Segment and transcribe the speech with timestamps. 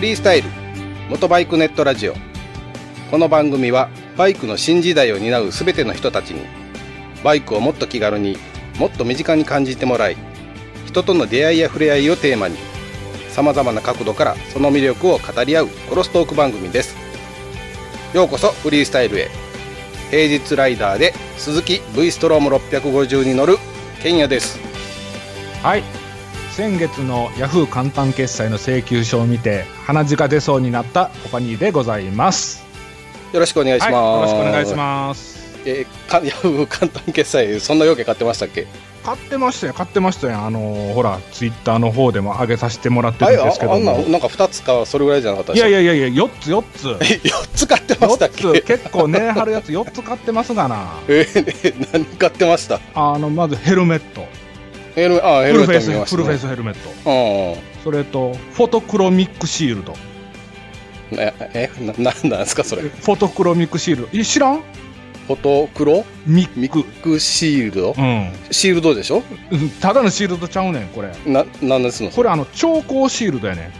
[0.00, 0.48] フリースタイル
[1.10, 2.14] 元バイクネットラジオ。
[3.10, 6.40] この番組はバイクの新時代を担う全ての人たちに
[7.22, 8.38] バイクをもっと気軽に
[8.78, 10.16] もっと身近に感じてもらい
[10.86, 12.56] 人との出会いや触れ合いをテーマに
[13.28, 16.96] さまざまな角度からその魅力を語り合うクロストーク番組です。
[18.14, 19.28] ようこそフリースタイルへ。
[20.10, 23.58] 平日ライダーで鈴木 V ストローム650に乗る
[24.02, 24.58] ケンヤです。
[25.62, 25.99] はい。
[26.60, 32.62] 先月のヤフー簡単決済の請求書を見て鼻血が出そうになったコパニーでございます。
[33.32, 35.58] よろしくお願いします、はい、よろしくお願いします。
[35.64, 38.66] えー、かヤフー簡単決済そんな要件買ってましたっけ？
[39.02, 40.38] 買ってましたよ買ってましたよ。
[40.38, 46.88] あのー、ほらツイッターの方でも上げさせてもらってるんですけどあんななんか2つかそれぐらいじゃなかったいやいやいやいや4つ4つ。
[46.88, 48.66] 4 つ買ってましたっけ？4つ。
[48.66, 50.90] 結構値張るやつ4つ買ってますがな。
[51.08, 52.80] えー、何買ってました？
[52.94, 54.26] あのまずヘルメット
[54.94, 57.60] ヘルあヘルメット、ね、フルフェイスヘルメット。
[57.84, 59.94] それとフォトクロミックシールド。
[61.12, 62.82] ええななんですかそれ。
[62.82, 64.24] フォトクロミックシールド。
[64.24, 64.62] 知らん？
[65.26, 66.04] フォトクロ？
[66.26, 67.18] ミック。
[67.20, 69.22] シールド、うん、シールドでしょ？
[69.80, 71.12] ただのシールドちゃうねんこれ。
[71.26, 72.10] ななんですの？
[72.10, 73.72] これあの超光シールドやねん。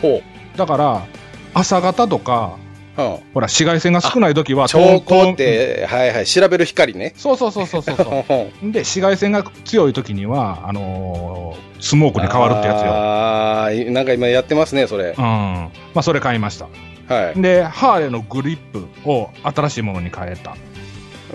[0.00, 0.22] ほ
[0.54, 0.58] う。
[0.58, 1.06] だから
[1.54, 7.14] 朝方とかうん、ほら紫外線が少ない時は超光って、はいはい調べる光ね。
[7.16, 7.96] そうそうそうそうそう
[8.72, 12.92] で紫外線が強い時にはあのー、スモークに変わるってやつよ。
[12.92, 15.14] ああなんか今やってますねそれ。
[15.16, 15.24] うん。
[15.24, 16.68] まあそれ買いました。
[17.12, 17.40] はい。
[17.40, 20.56] でハーレーのグリップを新しいものに変えた。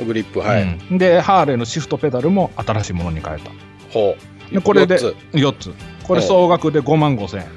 [0.05, 3.51] グリップはい、うん、でハーレーのシフトペダルも新しいものに変えた。
[3.91, 4.15] ほ
[4.51, 4.53] う。
[4.53, 5.73] でこれで4つ
[6.07, 7.39] これ総額で5万5千。
[7.41, 7.47] 円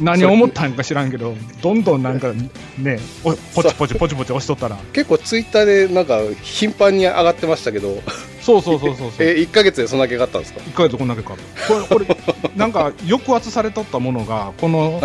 [0.04, 2.32] 何を思ったんか知らんけどどんどんなんか
[2.78, 4.76] ねポチポチポチポチ押しとったら。
[4.92, 8.02] 結構ツイッターでなんか頻繁に上がってましたけど。
[8.42, 11.72] そうそうそうそう え1か月でそんだけ買ったんですか？1か月でこんだけ買った。
[11.88, 15.00] これこれなんか抑圧されとったものがこの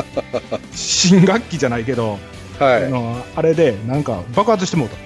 [0.74, 2.18] 新学期じゃないけど
[2.60, 4.98] はい、あのあれでなんか爆発してもうた。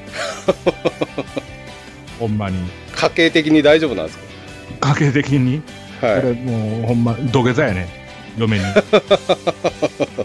[2.19, 2.57] ほんまに。
[2.95, 4.17] 家計的に大丈夫なんです
[4.79, 4.93] か？
[4.95, 5.61] 家計的に、
[6.05, 8.03] はい、これもうほんま土下座やね。
[8.37, 8.63] 嫁に。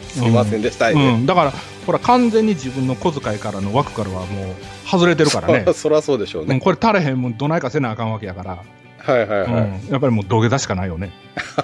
[0.01, 1.53] すみませんでした、うん、うん、だから
[1.87, 5.73] ほら完全に自分の小遣いからの枠からはもう外れてるからね。
[5.75, 8.59] そりゃそうでしょうね、うん、これ足れへんもんどないかせなあかんわけやから。
[8.99, 11.13] はいはいはい、うん、やっぱりもう土下座しかないよね、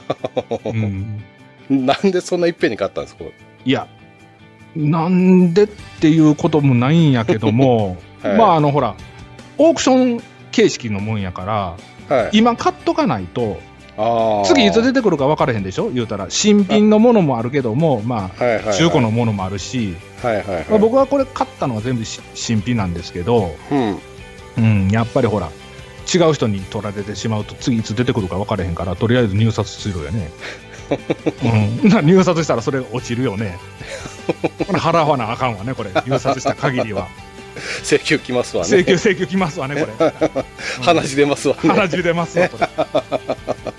[0.64, 1.20] うん、
[1.68, 3.24] なんでそんないっぺんに買ったんですか？
[3.64, 3.86] いや
[4.74, 5.66] なんでっ
[6.00, 8.94] ていうこともないんやけども、 はい、まああのほら
[9.58, 11.76] オークション形式のもんやか
[12.08, 13.60] ら、はい、今買っとかないと
[14.44, 15.90] 次いつ出てくるか分からへんでしょ？
[15.90, 16.26] 言うたら。
[16.28, 23.98] 新品のものもあるけどもまあ、はいはいはい、中古のものもあるし、はいはいはい、まあ、僕はこれ買ったのは全部新品なんですけど、うん、
[24.56, 25.50] うん、やっぱりほら
[26.12, 30.30] 違う人に取られてしまうと次いつ出てくるか分からへんからとりあえず入札するよね。
[31.82, 33.58] うん、入札したらそれ落ちるよね。
[34.68, 37.08] 払わなあかんわね、これ、入札した限りは。
[37.84, 38.68] 請求きますわね。
[38.70, 40.12] 請求、請求きますわね、これ。
[40.82, 41.70] 話出ますわね。
[41.70, 42.58] 話出ますわ、こ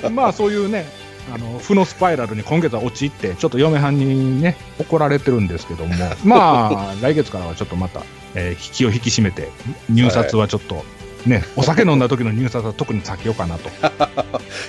[0.04, 0.10] れ。
[0.10, 0.86] まあ、そういうね、
[1.34, 5.94] あの負のスパイラルに今月は陥って、ちょっと嫁はんにね、怒られてるんですけども、
[6.24, 8.04] まあ、来月からはちょっとまた、
[8.36, 9.50] えー、気を引き締めて、
[9.90, 10.86] 入札はちょっと、
[11.26, 13.70] ね、お酒飲んだ時の入札は特に避けようかなと。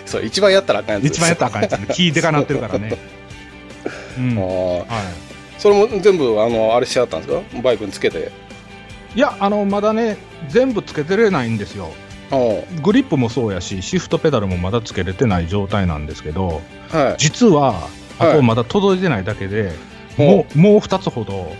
[0.06, 2.96] そう、一番やったらあかんやつ一番やったらあかんやつ、ね、聞いてかなってるからね。
[4.18, 4.86] うん、はい。
[5.58, 7.62] それも全部、あの、あれしちゃったんですか？
[7.62, 8.30] バイクにつけて。
[9.16, 10.18] いや、あの、まだね、
[10.48, 11.88] 全部つけてれないんですよ。
[12.82, 16.60] グリップもそうやし、シフトペダルもまだつけれてない状態なんですけど、
[16.90, 17.88] はい、実は、
[18.18, 19.68] あとまだ届いてないだけで、
[20.18, 21.50] はい、もう、もう2つほど。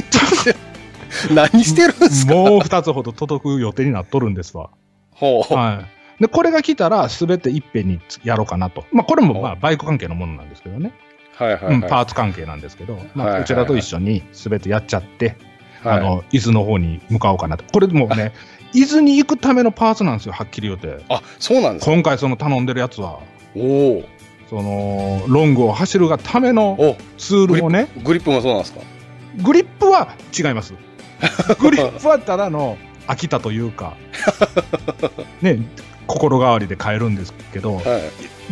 [1.34, 2.34] 何してるんですか？
[2.34, 4.70] もう2つほど届く予定になっとるんですわ。
[5.12, 5.54] ほう。
[5.54, 5.84] は
[6.18, 6.22] い。
[6.22, 8.84] で、これが来たら、すべていっぺんにやろうかなと。
[8.92, 10.92] まあ、これもまあ、バイク関係のものなんですけどね。
[11.36, 15.36] はいはい、はい、うん、パーツ関係なんですけど、まあ、こちらと一緒にすべてやっちゃって、はい、
[15.84, 17.64] あの、伊豆の方に向かおうかなと。
[17.72, 18.32] これもね、
[18.74, 21.02] 伊豆に行くためのパーツなんですよ、はっきり言うて。
[21.08, 21.92] あ、そうなんですか？
[21.92, 23.18] 今回その頼んでるやつは。
[23.56, 24.04] おお。
[24.48, 27.88] その、ロングを走るがためのツールをね。
[28.04, 28.80] グリップもそうなんですか？
[29.42, 30.74] グリップは違います。
[31.60, 33.94] グリップはただの飽きたというか、
[35.42, 35.58] ね、
[36.06, 37.84] 心変わりで買えるんですけど、はい、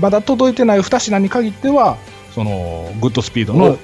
[0.01, 1.97] まだ届いてない2品に限っては、
[2.35, 3.77] そのグッドスピードの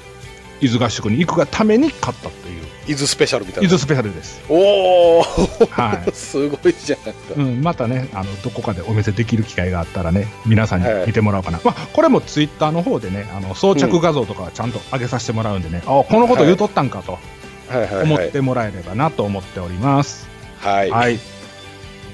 [0.61, 2.64] 伊豆合宿に行くがために買ったっていう。
[2.87, 3.69] 伊豆スペシャルみたいな。
[3.69, 4.43] 伊豆スペシャルです。
[4.49, 5.23] おお、
[5.71, 7.35] はい、 すごいじゃないですか。
[7.37, 11.59] うん、またね、あのどこかでお見せできる機会があったらね、皆さんに見てもらおうかな。
[11.59, 17.13] はい、まあ、これもツイッターの方でね、あの装着画像とかちゃんと上げさせてもらうんでね、うん、あこのこと言うとったんかと。
[17.13, 17.25] はい
[18.03, 20.29] 思ってもらえればなと思っております。
[20.61, 20.91] はい。
[20.91, 21.19] はい。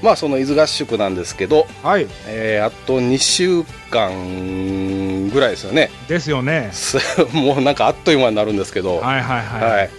[0.03, 5.91] まあその伊豆合宿なんですけど、はいえー、あと2週間ぐらいですよね。
[6.09, 6.71] ですよね。
[7.33, 9.71] もうなんかあっという間になるんですけど、はいはいはい。
[9.71, 9.91] はい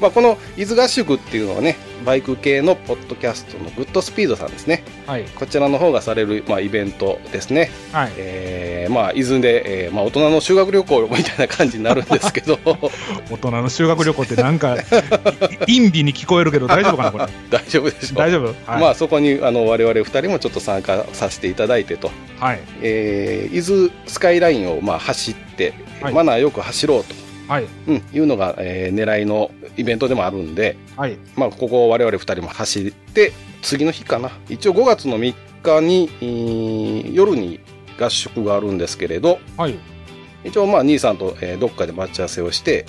[0.00, 8.12] まあ、この伊豆合宿っていうのはねバイク系のポッドキャストのグッドスピードさんですね、はい、こちらの方がされる、まあ、イベントですね、はい。
[8.16, 12.58] えーまあ、伊豆で、えーまあ、大人の修学旅行みたいな感じになるんですけど。
[13.30, 14.76] 大人の修学旅行ってなんか
[15.66, 17.26] 陰微に聞こえるけど大丈夫かなこれ。
[17.50, 18.18] 大丈夫でしょう。
[18.18, 22.60] 大丈夫、はい、まあ、そこにあの我々2人もちょっと参加させていただいてと、はい。
[22.80, 27.27] えー、伊豆スカイラインをまあ走って、はい、マナーよく走ろうと。
[27.48, 27.66] はい。
[27.86, 31.16] うん、いうのが、えー、狙いのイベントでもあるんで、はい。
[31.34, 34.30] まあ、ここを我々2人も走って次の日かな。
[34.48, 37.60] 一応5月の3日に夜に
[37.98, 39.78] 合宿があるんですけれど、はい、
[40.44, 42.86] 一応まあ兄さんと、えー、どっかで待ち合わせをして、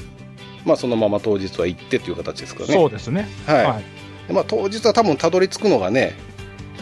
[0.66, 2.74] まあ、そのまま当日は行ってという形ですからね。
[2.74, 3.28] そうですね。
[3.48, 3.80] はい、は
[4.30, 6.16] い、まあ、当日は多分たどり着くのがね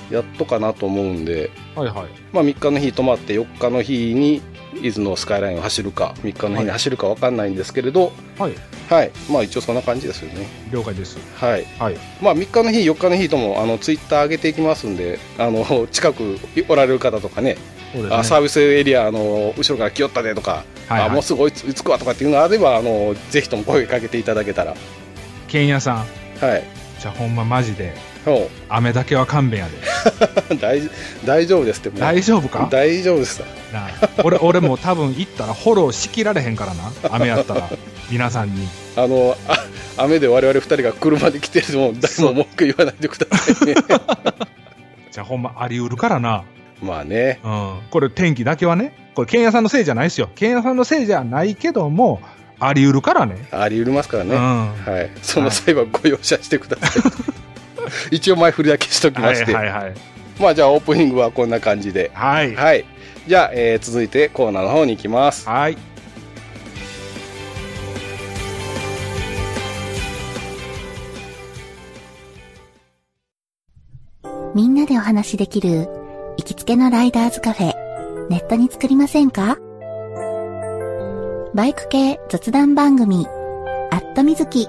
[0.10, 2.08] やっとかなと思うんで、はいはい。
[2.34, 4.42] まあ、3日の日泊まって4日の日に
[4.76, 8.54] 伊豆のスカイラインを走るか3日の日に走るか分かんないんですけれど、はい、
[8.90, 10.48] はい、まあ一応そんな感じですよね。
[10.72, 11.18] 了解です。
[11.36, 11.66] はい。
[11.80, 11.98] はい。
[12.22, 17.56] まあ3日の日、4日の日ともあのツイッター上げていきますんで、あの 近くおられる方とかね、
[17.94, 24.76] ねあサービスエリアあの後ろから来よったでとか、はいはい、あもうすぐ追いつくわとかっていうのがあればあのぜひとも声かけていただけたら。
[25.48, 25.98] 剣屋さん。
[26.46, 26.64] はい。
[27.00, 27.94] じゃあほんまマジで
[28.70, 29.68] 雨だけは勘弁や
[30.50, 30.58] で。
[30.62, 30.82] 大
[31.26, 32.68] 大丈夫ですって大丈夫か？
[32.72, 33.42] 大丈夫です。
[33.74, 33.90] な
[34.24, 36.92] 俺俺も多分行ったらフォローしきられへんからな。
[37.12, 37.70] 雨やったら。
[38.10, 38.68] 皆さんに。
[38.96, 39.66] あのあ
[39.98, 43.76] 雨で我々2人が車で来てるのも誰も文句言わないでくださいね。
[45.12, 46.44] じゃあほんまありうるからな。
[46.82, 48.94] まあね、うん、これ天気だけはね。
[49.16, 50.30] これ剣屋さんのせいじゃないですよ。
[50.36, 52.22] 剣屋さんのせいじゃないけども
[52.60, 53.48] ありうるからね。
[53.52, 55.12] ありうりますからね、うん、はい。
[55.24, 57.10] その際はご容赦してください、は
[57.44, 57.47] い
[58.12, 59.54] 一応前振りだけしときまして。
[59.54, 59.94] はいはいはい。
[60.40, 62.12] まあじゃあオープニングはこんな感じで。
[62.14, 62.56] はい。
[62.56, 62.86] はい。
[63.28, 65.48] じゃあ、えー、続いてコーナーの方に行きます。
[65.50, 65.78] はい。
[74.56, 75.88] みんなでお話しできる
[76.38, 77.74] 行きつけのライダーズカフェ、
[78.30, 79.58] ネットに作りませんか？
[81.54, 83.28] バイク系雑談番組、
[83.92, 84.68] アットみずき。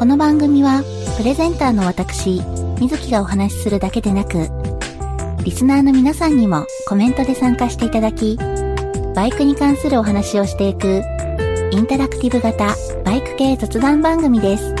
[0.00, 0.82] この番組は、
[1.18, 2.40] プレゼンターの私、
[2.80, 4.48] 水木がお話しするだけでなく、
[5.44, 8.38] リスナーの皆さんにもコメントで参加していただき、
[9.14, 11.02] バイクに関するお話をしていく、
[11.70, 12.74] インタラクティブ型
[13.04, 14.74] バイク系雑談番組です。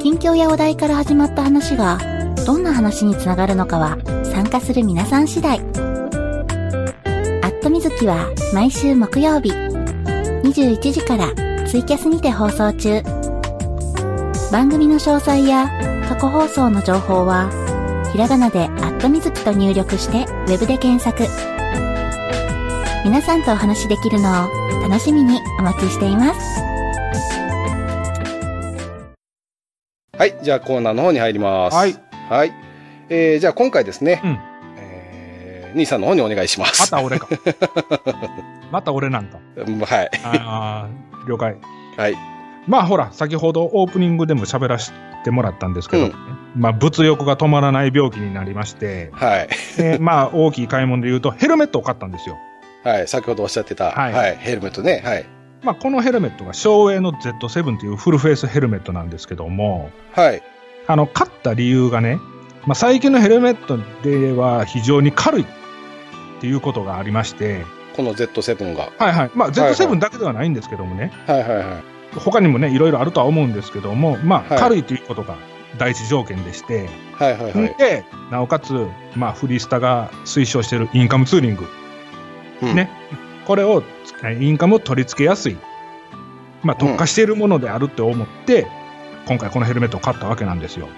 [0.00, 1.98] 近況やお題から始まった話が、
[2.46, 3.98] どんな話につながるのかは、
[4.32, 5.58] 参加する皆さん次第。
[5.58, 11.34] アットみずきは毎週木曜日、21時から
[11.66, 13.17] ツイキャスにて放送中。
[14.50, 15.68] 番組の詳細や
[16.08, 17.50] 過去放送の情報は、
[18.12, 21.24] ひらがなでアットみずきと入力してウェブで検索。
[23.04, 24.48] 皆さんとお話しできるのを
[24.88, 26.60] 楽しみにお待ちしています。
[30.16, 31.76] はい、じゃあコーナーの方に入ります。
[31.76, 31.94] はい。
[32.30, 32.52] はい。
[33.10, 34.38] えー、じゃあ今回ですね、うん、
[34.78, 36.90] えー、兄さんの方にお願いします。
[36.90, 37.28] また俺か。
[38.72, 39.38] また俺なんか。
[39.56, 40.10] はい。
[40.24, 41.54] ああ、了解。
[41.98, 42.37] はい。
[42.68, 44.92] まあほら、先ほどオープニングでも喋らせ
[45.24, 46.12] てもらったんですけど、うん、
[46.54, 49.48] まあ物欲が止まらない病気になりまして、はい。
[49.76, 52.36] で まあ大きい買い物で言うとヘルメットを買ったんですよ。
[52.84, 55.02] はい、先ほどおっしゃってた、はい、はい、ヘルメットね。
[55.04, 55.24] はい。
[55.62, 60.42] まあこのヘルメットが省エの Z7 というフルフェイスヘルメットなんですけども、はい。
[60.86, 62.18] あの、買った理由がね、
[62.66, 65.46] まあ最近のヘルメットでは非常に軽いっ
[66.40, 67.64] ていうことがありまして、
[67.96, 68.90] この Z7 が。
[68.98, 69.30] はいはい。
[69.34, 71.12] まあ Z7 だけではないんですけどもね。
[71.26, 71.97] はいはいはい。
[72.14, 75.36] 他にもね、いろいろあるとは思うんですけども、まあ、はい、軽いということが
[75.78, 77.74] 第一条件でして、はいはいはい。
[77.78, 81.66] で、なおかつ、まあ、フリースタが推奨しているインカムツーリング。
[82.62, 82.90] うん、ね。
[83.46, 83.82] これを、
[84.40, 85.56] インカムを取り付けやすい。
[86.62, 88.68] まあ、特化しているものであるって思って、うん、
[89.26, 90.88] 今回このヘルメットを買ったわけなんですよ。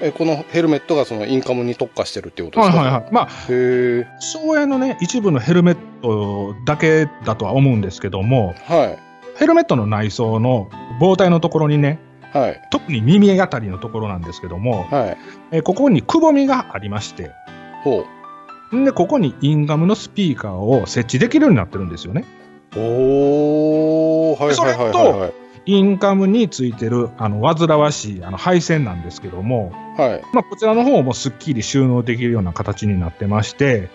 [0.00, 2.78] え、このヘルメットがそのインカムに特化してるっていうことですか？
[2.78, 3.12] はいはいはい。
[3.12, 9.07] まあ、へ省エのね、一部のヘルメットだけだとは思うんですけども、はい。
[9.38, 10.68] ヘルメットの内装の
[11.00, 11.98] 防体のところにね、
[12.32, 15.16] はい、特に耳あたりのところなんですけども、はい、
[15.52, 17.30] えここにくぼみがありまして、
[17.84, 18.04] ほ
[18.72, 18.84] う。
[18.84, 22.24] で、ここにインガムのスピーカーを設置できるようになってるんですよね。
[22.76, 25.32] おー、はいはいはいはい、はい。
[25.66, 30.22] インカムについてる、あの、煩わしい、あの、配線なんですけども、はい。
[30.34, 33.88] まあ、こちらの方もすっきり収納できるような形になってまして、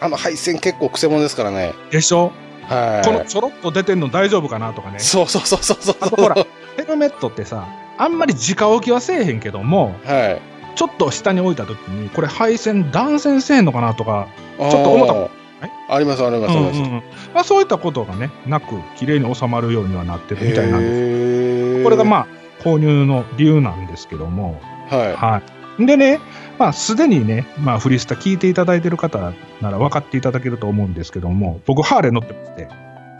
[0.00, 1.74] あの配線結構くせ者ですからね。
[1.90, 2.32] でしょ？
[2.68, 4.98] はい、このちょろっと出てんの大丈夫かなとかね。
[4.98, 5.96] そうそうそうそうそう。
[6.00, 6.34] あとほら、
[6.76, 10.40] ヘルメットってさ、あんまり直置きはせえへんけども、はい、
[10.76, 17.02] ちょっと下に置いた時に、これ配線断線せえんのかなとか、ちょっと思ったはい、ありますありますあります、うんうん、
[17.34, 21.84] まあ、そういったことがねなく綺麗に収まるようにはなってるみたいなんです。
[21.84, 22.26] これがまあ
[22.62, 24.60] 購入の理由なんですけども。
[24.88, 25.42] はい、は
[25.80, 26.20] い、でね
[26.58, 32.68] まあすでにね、まあ、フリスタ聞いていただいてる方なら分かっていただけると思うんですけども僕ハーレー乗ってまして。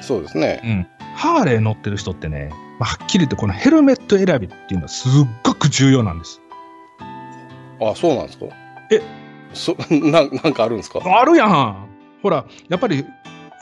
[0.00, 5.12] そうですね、うん、ハーレー乗ってる人ってね、まあ、はっきり言ってこのヘルメット選びっていうのはすっ
[5.44, 6.40] ごく重要なんです。
[7.80, 8.46] あ、そうなんですか？
[8.92, 9.02] え？
[9.54, 11.00] そ ななんかあるんですか？
[11.04, 11.88] あるやん。
[12.22, 13.04] ほら、やっぱりフ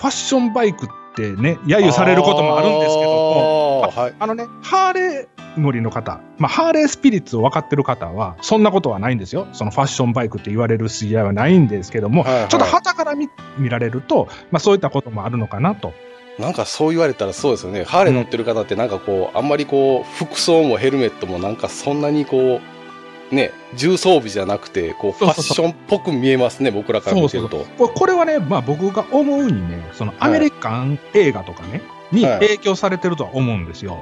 [0.03, 5.27] ァッションバイクってね、揶揄されることもあるんですけども、あはい、あのね、ハーレー
[5.61, 9.47] 乗りの方、まあ、ハーレースピリッツを分かってる方は、そんなことはないんですよ。
[9.53, 15.93] そのファッションバイクって言われる筋合いはないんですけども、はいはい、ちょっと旗から見見られると、まあ、そういったこともあるのかなと。
[16.39, 17.85] なんかそう言われたらそうですよね。
[17.85, 27.65] ハーレー乗ってる方ってなんかこう、あんまりこう、服装もヘルメットもなんかそんなにこう、ね、重装備じゃなくて、こう、ファッションっぽく見えますね、僕らから見てると。
[27.79, 31.83] これはね、まあ僕が思うにね、そのアメリカン映画とかね、
[32.13, 33.99] に影響されてるとは思うんですよ。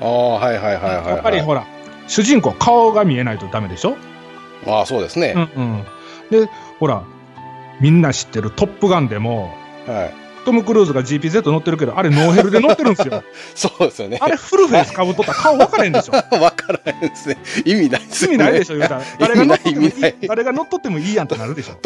[0.00, 1.66] ああ、はいはいはいはい、やっぱりほら、
[2.06, 3.96] 主人公顔が見えないとダメでしょ？
[4.66, 5.34] ああ、そうですね。
[5.36, 5.84] うんうん。
[6.30, 6.48] で、
[6.78, 7.02] ほら、
[7.80, 9.54] みんな知ってるトップガンでも、
[9.86, 10.14] はい。
[10.44, 13.24] トム・クルーズが GPZ 乗ってるけど、あれノーヘルで乗ってるんですよ。
[13.56, 14.18] そうですよね。
[14.20, 16.12] あれフルフェイスかぶっとったら顔分からへんでしょ。
[16.28, 17.38] 分からへんですね。
[17.64, 18.34] 意味ないですね。
[18.34, 19.02] 意味ないでしょ、言うたら。
[19.18, 19.92] 誰が乗っとってもいい、
[20.28, 21.78] 誰が乗っとってもいいやんってなるでしょ。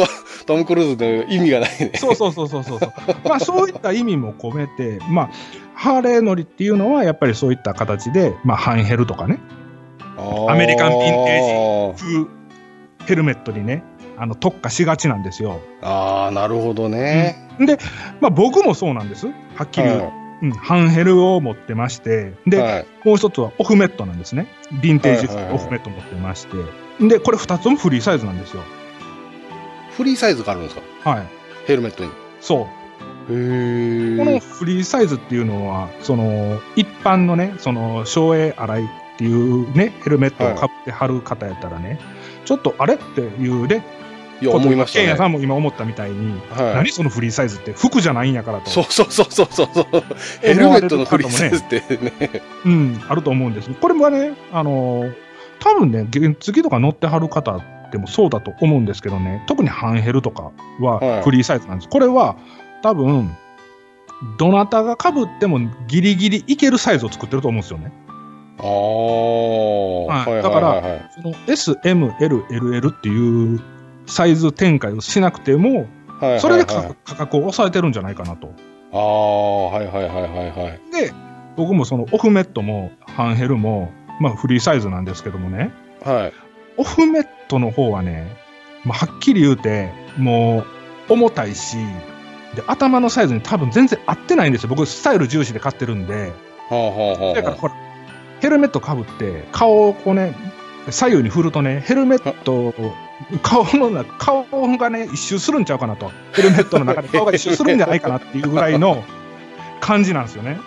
[0.44, 1.92] トム・クルーズで意味がないね。
[1.94, 2.80] そうそうそうそうそう。
[3.28, 5.30] まあそういった意味も込めて、まあ、
[5.80, 9.38] ハーレー乗りっていうのはやっぱりそういった形で、まあハンヘルとかね。
[10.48, 13.84] アメリカンヴィンテージ風ヘルメットにね、
[14.16, 15.60] あの特化しがちなんですよ。
[15.80, 17.48] ああ、なるほどね。
[17.60, 17.78] うん、で、
[18.20, 19.28] まあ、僕もそうなんです。
[19.28, 19.32] は
[19.62, 20.00] っきり言う。
[20.00, 24.48] はい、うん、ハンヘルを持ってまして、で、はい、もう一つはオフメットなんですね。
[24.72, 26.56] ヴィンテージオフメット持ってまして、
[27.06, 28.64] で、これ二つもフリーサイズなんですよ。
[29.92, 31.10] フリーサイズがあるんですか？
[31.10, 31.26] はい。
[31.68, 32.10] ヘルメットに。
[32.40, 32.66] そう。
[33.28, 38.86] このフリーサイズっていうのは、その、一般のね、その、省エ洗いっ
[39.18, 41.98] ていうね、ヘルメットをかぶって貼る方やったらね、はい、
[42.46, 43.84] ちょっとあれっていうね、
[44.40, 45.04] いや、思いましたね。
[45.04, 48.70] ケンヤさんも今思ったみたいに、はい、何そのフリーサイズって服じゃないんやからと。
[48.70, 49.68] そうそうそうそうそう。
[50.40, 52.30] ヘルメットのフリーサイズってね。
[52.64, 53.70] うん、あると思うんです。
[53.70, 55.14] これもね、あのー、
[55.58, 61.84] 多分ね、原付とか乗ってはる方でもそうだと思うんですけどね、特にハンヘルとかはフリーサイズなんです。
[61.86, 62.36] はい、これは
[62.82, 63.36] 多分、
[64.38, 67.92] どなたがかぶってもギリギリいけるサイズを作ってると思うんですよね。
[68.58, 68.66] ああ、
[70.30, 73.60] はい、だから、その S、M、L、LL っていう
[74.06, 75.86] サイズ展開をしなくても、
[76.40, 78.52] それで価格を抑えてるんじゃないかなと。
[78.92, 80.80] ああ、はいはいはいはいはい。
[80.92, 81.12] で、
[81.56, 85.70] 僕もそのオフメットもハンヘルも、まあフリーサイズなんですけどもね、
[86.04, 86.32] はい。
[86.76, 88.26] オフメットの方はね、
[88.84, 90.64] まあ、はっきり言うて、も
[91.08, 91.76] う重たいし、
[92.54, 94.68] で、頭のサイズに多分全然合ってないんですよ。
[94.70, 96.32] 僕、スタイル重視で買ってるんで。
[97.34, 97.74] だからほら、
[98.40, 100.34] ヘルメットかぶって、顔をこうね、
[100.90, 102.74] 左右に振るとね、ヘルメット
[103.42, 106.10] 顔の中、顔がね、一周するんちゃうかなと。
[106.32, 109.04] ヘルメットの中で 顔が一周するんじゃないかなっていうぐらいの
[109.80, 110.58] 感じなんですよね。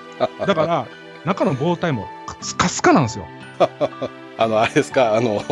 [0.46, 0.86] だから、
[1.26, 2.08] 中の棒体も
[2.42, 3.26] スカスカなんですよ。
[4.44, 5.44] あの、あれですか、あの、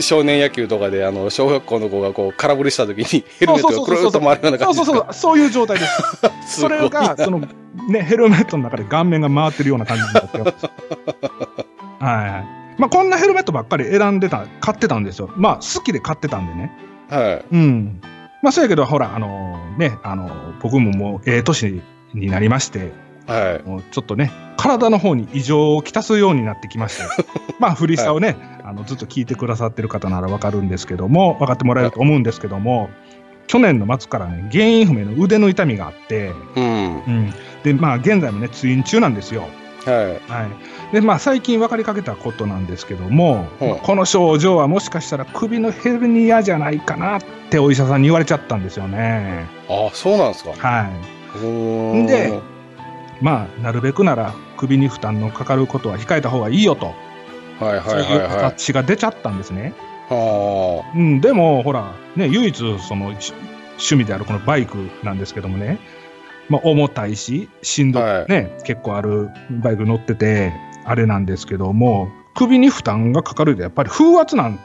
[0.00, 6.02] 少年野球とかで、あの、小学校の子がこう、空振りした時にヘルメットがくるっと回るような感じそうそうそう、そういう状態です。
[6.60, 7.40] それが、その、
[7.88, 10.38] ね、ヘルメットの中で顔面が回ってるような感じになって。
[12.00, 12.80] はい。
[12.80, 15.30] まあ、こんなヘルメットばっかり選んでた、買ってたんですよ。
[15.36, 16.72] まあ、好きで買ってたんでね。
[17.10, 17.44] はい。
[17.50, 18.00] うん。
[18.42, 20.32] まあ、そうやけど、ほら、あのー、ね、あのー、
[20.62, 21.82] 僕ももう、ええ年
[22.14, 22.92] になりまして、
[23.28, 23.68] はい。
[23.68, 27.02] もうちょっとね、体の方に異常をきたすようになってきまして、
[27.60, 32.90] まあ、フリースタをね、はい、あの、ずっと聞いてくださってる方ならわかるんですけども、分かってもらえると思うんですけども、はい、
[33.46, 36.64] 去年の末からね、原因不明の腕の痛みがあって、うん。
[36.64, 37.34] うん。
[37.62, 39.48] で、まあ、現在もね、通院中なんですよ。
[39.84, 40.06] はい。
[40.30, 40.46] は
[40.90, 40.94] い。
[40.94, 49.46] で、まあ、最近分かりかけたことなんですけども、まあ、この症状はもしかしたら首のヘルニアじゃないかなってお医者さんに言われちゃったんですよね。
[49.68, 50.52] ああ、そうなんですか。
[50.56, 52.06] はい。
[52.06, 52.40] で、
[53.20, 56.86] まあ、なるべくなら首に負担のかかることは控えた方がいいよと。
[56.86, 59.74] はいはいはい、はい、そういう形が出ちゃったんですね。
[60.08, 60.96] はあ。
[60.96, 63.34] うん、でも、ほら、ね、唯一、その、趣
[63.96, 65.78] 味であるこのバイクなんですけどもね、
[66.48, 70.52] まあ、重たいし、しんどい、はい、ね、結構あるバイク乗ってて、
[70.84, 74.60] あれなんですけども、首に負担がかかるとやっぱり風圧なん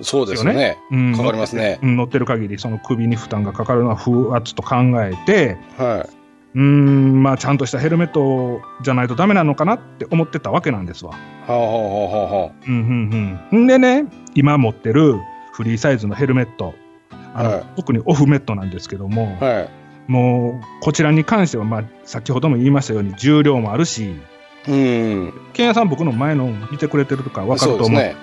[0.00, 0.76] そうですよね。
[0.90, 1.78] うん、かかりますね。
[1.82, 6.23] 乗ってる限り、その首に負担がかかるのは風圧と考えて、はい。
[6.54, 11.10] うん、まあ、ちゃんとしたヘルメットじゃないとダメなのかなって思ってたわけなんですわ。
[11.10, 11.18] は
[11.48, 12.52] あはあはあはあ。
[12.66, 13.66] うんうんうん。
[13.66, 15.18] でね、今持ってる
[15.52, 16.74] フリーサイズのヘルメット、
[17.34, 24.14] あの、はい、特にオフメットなんですけども、はい、もう、こちらに関しては、まあ、先ほども言いましたように、重量もあるし、
[24.68, 25.32] うん。
[25.54, 27.90] ケンヤさん、僕の前の見てくれてるとか分かると思う。
[27.90, 28.14] うね、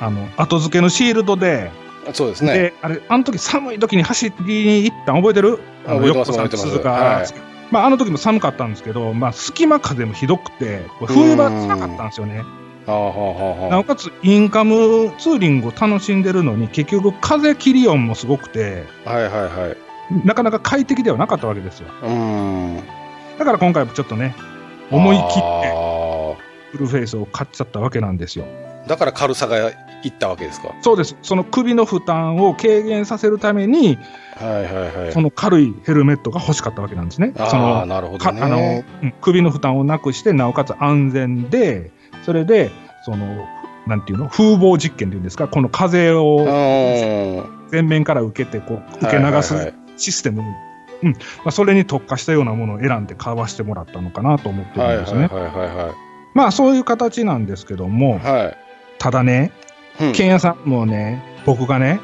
[0.00, 1.70] あの、後付けのシールドで、
[2.12, 2.52] そうですね。
[2.52, 5.58] で、あれ、あの時寒い時に走りに行ったん覚えてる？
[5.86, 6.68] 覚えてます、覚えてます。
[6.68, 7.26] 鈴鹿、はい
[7.70, 12.42] まあ、あの時も寒かったんですけど、まあ、隙間風もひどくて、冬場つらかったんですよね。
[12.86, 19.74] なおかつ、インカムツーリングを楽しんでるのに、結局、風切り音もすごくて、はいはいは
[20.22, 21.88] い、なかなか快適ではなかったわけですよ。
[23.38, 24.34] だから今回もちょっとね、
[24.90, 25.26] 思い切っ
[25.62, 25.72] て、
[26.72, 28.46] フルフェイスを買っちゃったわけなんですよ。
[28.86, 29.70] だから軽さが
[30.02, 30.74] いったわけですか？
[30.82, 31.16] そうです。
[31.22, 33.98] その首の負担を軽減させるために、
[34.36, 37.32] はいはいはい、その軽いヘルメットが欲しかったわけなんですね。
[37.36, 38.82] そのなるほど、ね、あの
[39.20, 41.90] 首の負担をなくして、なおかつ安全で、
[42.24, 42.70] それで、
[43.04, 43.46] その、
[43.86, 44.28] なんていうの？
[44.28, 50.42] 風防実験っていうんですか、この風を前面から受けて、こう、受け流すシステム、
[51.02, 51.12] うん。
[51.12, 55.26] まあ、それに特化したようなものを選んで買わしてもらったのかなと思ってるんですね。
[55.26, 55.94] はいはいはいはい、
[56.34, 58.56] まあ、そういう形なんですけども、はい、
[59.00, 59.50] ただね、
[60.12, 62.00] ケンヤさんもね、僕がね、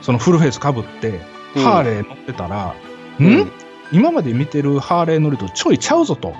[0.00, 1.20] そのフルフェイスかぶって、
[1.56, 2.74] ハーレー乗ってたら、
[3.18, 3.52] うん、ん？
[3.92, 6.34] 今まで見てるハーレー乗りとちょいちゃうぞと。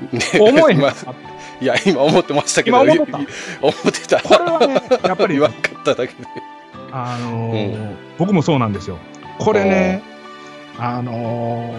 [0.40, 0.80] 思えへん。
[1.60, 3.18] いや、今思ってましたけど、思ってた？
[3.60, 4.20] 思ってた。
[4.20, 5.34] これはね、やっぱり。
[5.34, 6.28] 言わんかっただけで。
[6.92, 8.98] あのーうん、僕もそうなんですよ。
[9.38, 10.02] これね、
[10.78, 11.74] あの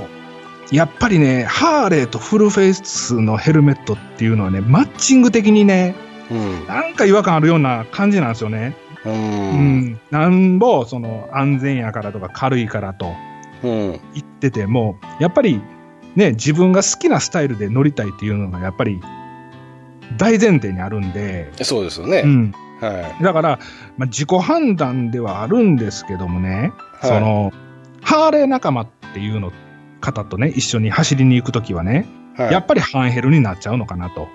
[0.69, 5.95] ー、やっぱりね、ハーレーとフルフェイスのヘルメットっていうのはね、マッチング的にね、
[6.29, 8.75] うん、なんか違和感あるような感じなんですよね。
[9.05, 13.13] うん、なんぼその安全やからとか軽いからと
[13.61, 15.61] 言ってても、やっぱり
[16.15, 18.99] ね、自分が好きなスタイルで乗りたいっていうのがやっぱり
[20.17, 21.51] 大前提にあるんで。
[21.63, 22.23] そうですよね。
[22.25, 22.53] うん。
[22.81, 23.23] はい。
[23.23, 23.59] だから、
[23.97, 26.71] まあ、自己判断ではあるんですけどもね、
[27.01, 27.51] はい、その、
[28.01, 29.51] ハーレー仲間っていうの
[30.01, 34.27] 方とね、一緒に走りに行くときはね、はい、やっぱりハンヘルになっちゃうのかなと。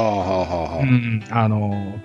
[0.00, 0.82] はあはあはあ。
[0.82, 1.98] うん、あの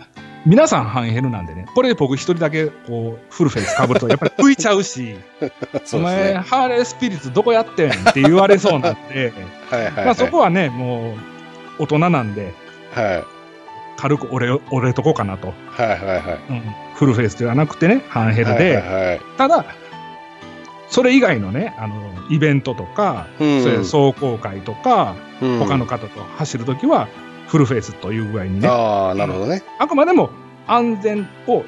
[0.46, 9.34] 皆さんハンヘルなんでね、これで僕一人だけこうフルフェイスかぶるとやっぱり浮いちゃうし、 うお前、ハーレースピリッツどこやってんって言われそうなんで、
[9.70, 11.14] はいはい、はい、まあ、そこはね、も
[11.80, 12.54] う大人なんで、
[12.94, 13.24] はい、
[13.98, 16.22] 軽く折れ折れとこうかなと、はいはいはい。
[16.50, 16.64] うん、
[16.96, 19.66] フルフェイスではなくてね、ハンヘルで、はいはいはい、ただ、
[20.90, 21.96] それ以外のね、あの
[22.32, 27.08] イベントとか、うん、それ壮行会とか、うん、他の方と走るときは、
[27.52, 28.68] フルフェイスという具合にね。
[28.70, 29.62] ああ、なるほどね。
[29.78, 30.30] あくまでも
[30.68, 31.66] 安全を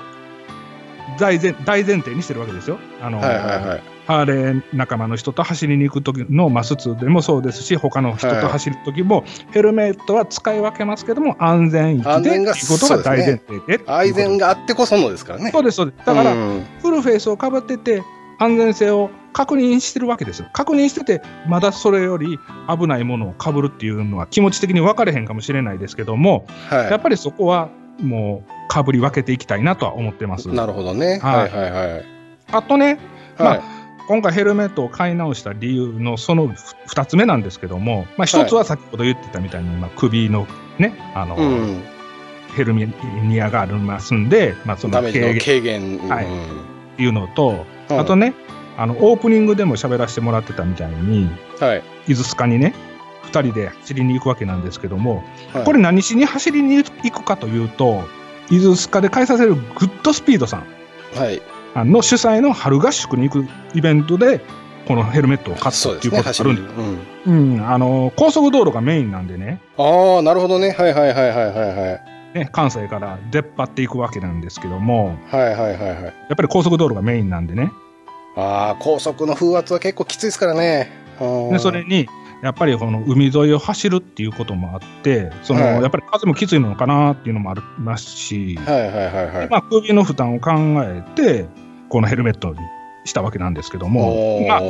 [1.20, 2.80] 大前大前提にしてるわけですよ。
[3.02, 13.84] あの、はいはいはい、ハーレー仲間の人と走りに行く時のマス2でもそうですし、他の人と走る時も、ヘルメットは使い分けますけども、安全域でということが大前提で。
[13.86, 15.52] 安全があってこそのですからね。
[15.52, 16.06] そうです、そうです。
[16.06, 16.34] だから、
[16.82, 18.02] フルフェイスをかぶってて、
[18.44, 20.44] 安全性を確認してるわけです。
[20.54, 22.38] 確認してて、まだそれより
[22.70, 30.50] 危ないものをかぶるっていうのは気持ち的に分かれへんかもしれないですけども、はい、やっぱりそこはもうかぶり分けていきたいなとは思ってます。
[30.50, 31.20] なるほどね。
[31.22, 32.06] はい、はい、はいはい。
[32.52, 33.00] あとね、
[33.40, 33.62] まあ、
[34.08, 41.84] 今回ヘルメットを買い直した理由のその2つ目なんですけども、まあ、1つは先ほど言ってたみたいに、まあ、首のね、あの、うん、
[42.56, 45.40] ヘルニアがありますんで、まあ、その軽減。
[45.40, 46.26] 軽減、はい。
[46.26, 46.28] っ
[46.98, 47.66] ていうのと、
[48.00, 48.34] あとね、
[48.78, 51.30] あの、オープニングでも喋らせてもらってたみたいに、
[51.60, 51.84] はい。
[52.08, 52.74] 伊豆スカにね、
[53.26, 58.04] 2人で走りに行くわけなんですけども、はい、これ何しに走りに行くかというと、
[58.50, 60.66] 伊豆スカで開催されるグッドスピードさん。
[61.16, 61.42] はい。
[61.76, 64.42] の主催の春合宿に行くイベントで、
[64.88, 66.68] このヘルメットを買ったっていうことがあるんで、ね、
[67.26, 69.62] うん、うん、あの、高速道路がメインなんでね。
[69.78, 70.72] ああ、なるほどね。
[70.72, 72.00] はいはいはいはいはいは
[72.36, 72.38] い。
[72.38, 76.04] ね、関西から出っ張っていくわけなんですけども、はいはいはいはい。
[76.04, 77.72] やっぱり高速道路がメインなんでね。
[78.36, 80.92] ああ、高速の風圧は結構きついですからね。
[81.52, 82.08] で、それに、
[82.42, 89.50] やっぱりこの海沿いを走るっていうこともあって、その、はい、やっぱり風もきついのかなっていうのもありますし、はいはいはいはい。
[89.50, 90.52] まあ、首の負担を考
[90.84, 91.46] えて、
[91.90, 92.58] このヘルメットに
[93.06, 94.62] したわけなんですけども、まあ、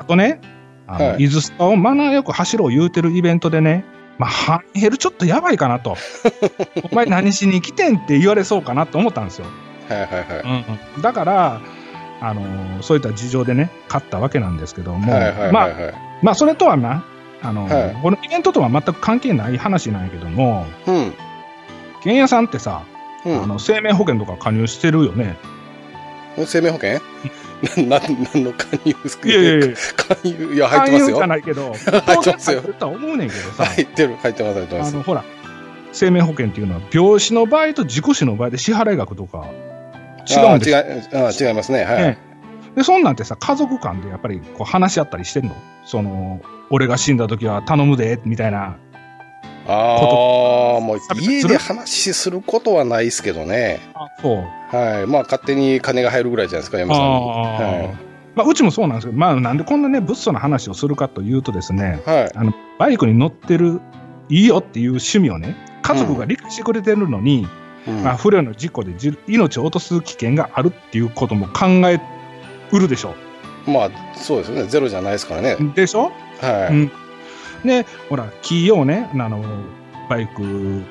[0.00, 0.40] あとね、
[0.88, 3.84] あの、はい、伊豆スタをマナーよく走ろう言うてるイベントでね、
[4.18, 5.96] まあ、ハンヘルちょっとやばいかなと。
[6.90, 9.46] お前何しに来てんって言われそうかなと思ったんですよ。
[9.88, 10.64] はいはいはい。
[10.96, 11.60] うん、だから、
[12.20, 15.12] あのー、そういった事情でね、勝ったわけなんですけども、
[15.52, 15.70] まあ、
[16.22, 17.04] まあ、それとはな、
[17.42, 21.14] あのーはい、このイベントとは全く関係ない話なんやけども、うん。
[22.02, 22.84] 原屋さんってさ、
[23.24, 25.36] うん、あの生命保険とか加入してるよね。
[26.46, 27.00] 生命保険？
[27.88, 29.76] な、なんの勧誘ですかいやいやいや。
[29.96, 31.16] 勧誘、いや、入ってますよ。
[31.16, 32.62] じゃないけど、 入ってますよ。
[32.62, 33.64] とは思うねんけどさ。
[33.66, 34.94] 入ってる、入ってます、入ってます。
[34.94, 35.24] あの、ほら、
[35.92, 39.44] 生命保険っていうのは、病死の場合と事故死の場合で支払い額とか、
[40.28, 40.64] 違うんで
[41.32, 41.48] すよ。
[41.48, 41.84] 違いますね。
[41.84, 42.02] はい。
[42.02, 42.18] ね、
[42.76, 45.54] で、そんなんてさ、家族間でやっぱりこう話し合ったりしてんの？
[45.84, 48.76] その、俺が死んだ時は頼むで、みたいな。
[49.66, 53.80] ああ、もう家で話することはないですけどね。
[53.94, 54.36] あそう。
[54.76, 55.06] はい。
[55.06, 57.10] まあ、勝手に金が入るぐらいじゃないですか、山さんに。
[57.10, 58.10] はい。
[58.34, 63.80] まあ、うちもそうなんですけど、まあ、なんでこんなね、物騒な話をするかというとですね、はい、あのバイクに乗ってる、
[64.28, 67.50] いいよっていう趣味をね、家族が理解してくれてるのに、うん、
[67.86, 68.92] まあ、不慮の事故で
[69.26, 72.00] 命を落とす危険があるっていうことも考え
[72.72, 73.14] うるでしょ
[73.66, 73.70] う。
[73.70, 74.64] まあ、そうですよね。
[74.64, 75.56] ゼロじゃないですからね。
[75.74, 76.12] でしょ？
[76.40, 76.74] はい。
[76.74, 76.90] うん、
[77.64, 79.44] で、ほら、企業ね、あの、
[80.08, 80.82] バイク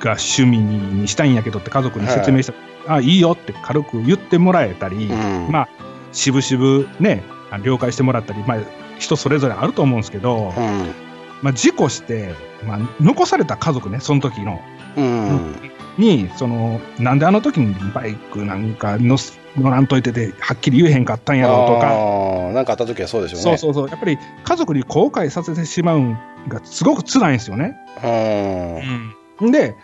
[0.00, 2.52] が趣味にしたいんやけどって家族に説明した
[2.86, 5.68] ら、はい、あ、いいよって軽く言ってもらえたり、うん、まあ、
[6.12, 7.22] しぶしぶね、
[7.62, 8.58] 了解してもらったり、まあ、
[8.98, 10.94] 人それぞれあると思うんですけど、うん、
[11.42, 12.34] まあ、事故して、
[12.66, 14.60] まあ、残された家族ね、その時の、
[14.96, 15.54] うん、
[15.98, 19.16] に、その、なんであの時にバイクなんか乗
[19.56, 22.52] 乗らんといてて、はっきり言えへんかったんやろうとか。
[22.54, 23.42] なんかあった時はそうでしょうね。
[23.42, 23.88] そうそうそう。
[23.88, 27.76] やっぱり家族に後悔させてしまうんがすごく辛いんですよね。
[29.40, 29.74] うん、で、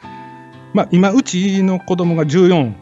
[0.75, 2.75] まあ、今、うちの子供が14、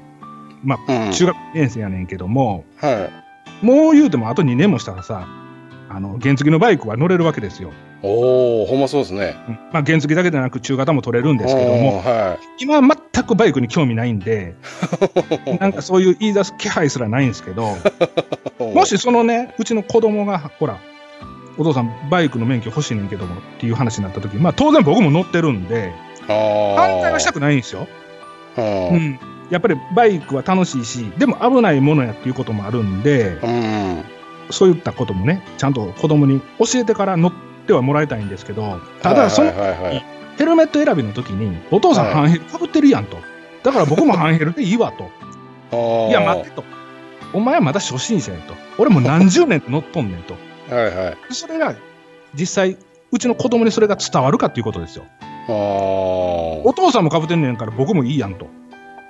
[0.63, 3.11] まあ、中学2年生やねんけども、は
[3.63, 5.27] い、もう言うてもあと2年もしたらさ、
[5.89, 7.73] あの原付のバイクは乗れるわけですよ。
[8.03, 9.37] おお、ほんまそうですね。
[9.49, 14.55] うん、まあ、原付だけでなく中型も取れるんですけども、はい、今は全くバイクに興味ないんで、
[15.61, 17.77] なんかそういう言い出す気配すらないんですけど、
[18.75, 20.79] もしそのね、うちの子供が、ほら、
[21.59, 25.93] お父さんバイクの免許欲しいねんけどもっていう話になった時、まあ当然僕も乗ってるんで、
[26.27, 27.87] 反対はしたくないんですよ。
[28.57, 29.19] うん、
[29.51, 34.05] やっぱりバイクは楽しいし、でも危ないものやっていうこともあるんで、うん、
[34.51, 37.33] そういったこともね、ちゃんと子供に教えてから乗
[37.71, 43.17] ってはもらいたいんですけど、ただ、その、ヘルメット選びの時に、お父さん、ハンヘルかぶってるやんと。
[43.63, 45.09] だから僕もハンヘルでいいわと。
[46.11, 46.65] いや、待ってと。
[47.33, 48.55] お前はまだ初心者やと。
[48.79, 50.35] 俺も何十年乗っとんねんと。
[50.75, 51.17] はいはい。
[51.31, 51.75] それが、
[52.35, 52.77] 実際、
[53.13, 55.05] うちの子供にそれが伝わるかっていうことですよ。
[55.49, 58.49] お父さんもかぶってんねんから僕もいいやんと。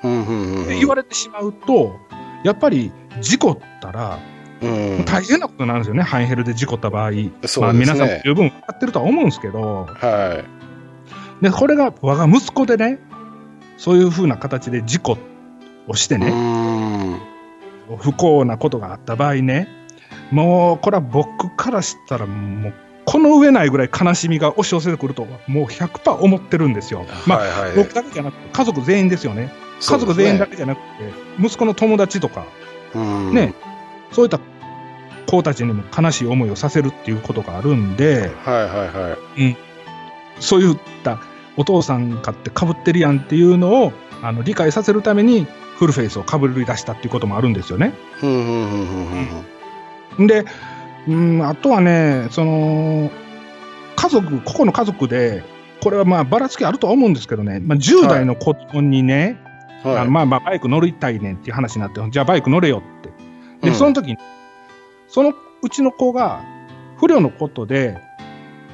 [0.03, 1.96] 言われてしまうと、
[2.44, 4.18] やっぱり事故ったら、
[4.62, 7.11] うん、大変なことなんですよね、ハイヘルで事故った場合。
[7.12, 10.44] ね、まあ、皆さんも十分分かってるとは思うんですけど、は
[11.40, 12.99] い、でこれが我が息子でね、
[13.77, 15.18] そういうふうな形で事故
[15.88, 16.33] をしてね、
[17.99, 19.68] 不幸なことがあった場合ね、
[20.31, 22.75] もうこれは僕からしたら、もう
[23.07, 27.07] この上ないぐらい悲しみが押し寄せてくると、もう100%思ってるんですよ。
[27.27, 27.49] まあ、はい。
[27.49, 29.53] はい、僕だけじゃなくて、家族全員ですよね。
[29.81, 30.87] 家族全員だけじゃなくて、
[31.40, 32.44] 息子の友達とか、
[33.33, 33.55] ね、
[34.12, 34.40] そういった
[35.27, 39.42] 子たちにも悲しい思いをさせるっていうことがあるんで、はいはいはい。
[39.42, 39.57] うん。
[40.40, 41.20] そういった
[41.57, 43.92] お父さんかってかぶってるやんっていうのを
[44.23, 45.46] あの理解させるために
[45.77, 47.94] フルフェイスをかぶり出したっていうこともあるんですよね。
[50.18, 50.44] で、
[51.09, 53.11] うん、あとはね、その、
[53.96, 55.42] 家族、個々の家族で、
[55.83, 59.38] これはまあばらつきあるとは思うんですけどね、まあ、10代の子供にね、
[59.83, 63.11] はい、あのまあまあバイク乗りたいねんっていう話になって、じゃあバイク乗れよって
[63.62, 64.18] で、その時に、
[65.09, 66.42] そのうちの子が
[66.99, 67.99] 不慮のことで、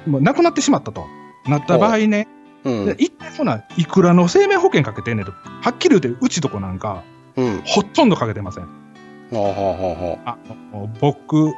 [0.06, 1.06] もう亡くなってしまったと。
[1.46, 2.28] なった場合ね、
[2.64, 2.70] う。
[2.70, 7.04] ん、一体そんないくらの生命保険かけてんねんと、はっきり言うて、うちとこなんか、
[7.36, 8.86] うん、ほとんどかけてません。
[10.24, 10.36] あ
[11.00, 11.52] 僕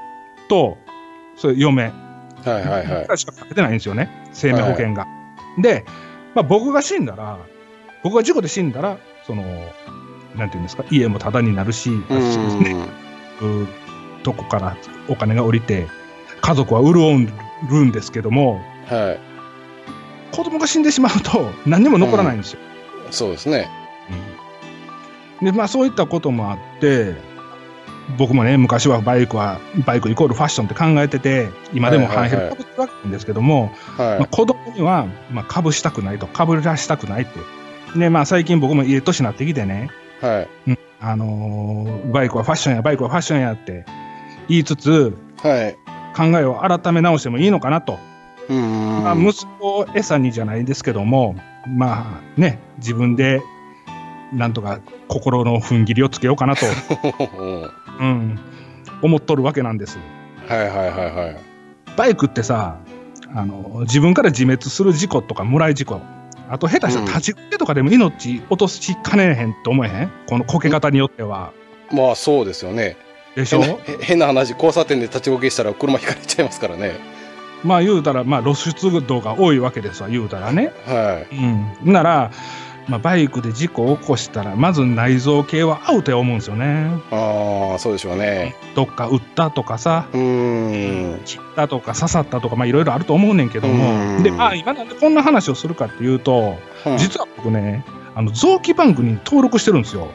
[0.48, 0.76] と、
[1.36, 1.90] それ嫁、は
[2.46, 3.18] いはいはい。
[3.18, 5.04] しかかけてないんですよね、生命保険が。
[5.04, 5.08] は
[5.58, 5.84] い、で、
[6.34, 7.38] まあ、僕が死んだら、
[8.02, 9.42] 僕が事故で死んだら、その、
[10.36, 12.04] なんていうんですか、家もタダになるし、ね、
[14.22, 14.76] とこから
[15.08, 15.86] お金が降りて、
[16.40, 17.26] 家族は潤
[17.70, 22.60] るんですけども、はい、子供が死んでしまうと何にも残らないんですよ。
[23.06, 23.68] うん、そうですね。
[25.40, 27.14] うん、で、まあそういったこともあって、
[28.16, 37.98] 僕もね、昔はバイクは、バイクイコールファッションって考えてて、今でも半減ってるわけなんですけども、はいはい、まあ、子供には、まあ、かぶしたくないと、かぶらしたくないって。
[37.98, 39.90] で、まあ最近僕も家年になってきてね、
[40.22, 40.48] はい。
[40.68, 43.84] うん、あのー、バイクはファッションや、バイクはファッションやって
[44.48, 45.76] 言いつつ、はい、
[46.16, 47.98] 考えを改め直してもいいのかなと。
[48.48, 53.42] うんまあ、息子を餌にじゃないですけども、まあね、自分で
[54.32, 56.66] なんとか心の踏ん切りをつけようかなと、
[58.00, 58.38] うん、
[59.02, 59.98] 思っとるわけなんです。
[60.46, 61.36] はいはいはいはい。
[61.96, 62.78] バイクってさ、
[63.34, 66.00] あの自分から自滅する事故とか、もらい事故、
[66.48, 70.12] あと下手したら立ち受けとかでも命落としかねへんと思えへん？
[70.28, 71.52] このこけ方によっては。
[71.92, 72.96] まあそうですよね。
[73.34, 73.62] でしょ？
[74.00, 76.92] 変な話、交差点で立ちこけしたら車ひかれちゃいますからね。
[77.64, 80.72] まあ言うたら、まあ露出度が多いわけですわ、言うたらね。
[80.86, 81.36] はい。
[81.36, 81.92] うん。
[81.92, 82.30] なら、
[82.88, 86.90] まあ、バイクで事故を起こしたら、まず内臓系はアウトや思うんですよね。
[87.10, 88.56] ああ、そうでしょうね。
[88.74, 91.20] どっか撃ったとかさ、うん。
[91.26, 94.22] 切ったとか刺さったとか、まあいろいろあると思うねんけども。
[94.22, 96.58] で、まあ今なんでこんな話をするかっていうと、
[96.96, 100.08] 実は僕ね、あの、臓器バンクに登録してるんですよ。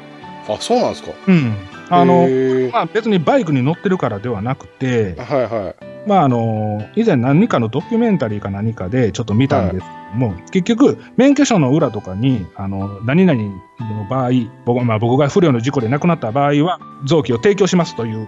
[0.50, 1.56] あ、そうなんですかうん。
[1.99, 2.27] あの、
[2.71, 6.08] まあ別にバイクに乗ってるからではなくて、はいはい。
[6.08, 14.32] まああの、以前何かのドキュメンタリーか何かでちょっと見たんですけども、はい、結局、免許証の裏とかに、あの、何々の場合、
[14.65, 18.27] 僕,、まあ、僕が不良の事故で亡くなった場合は、臓器を提供しますという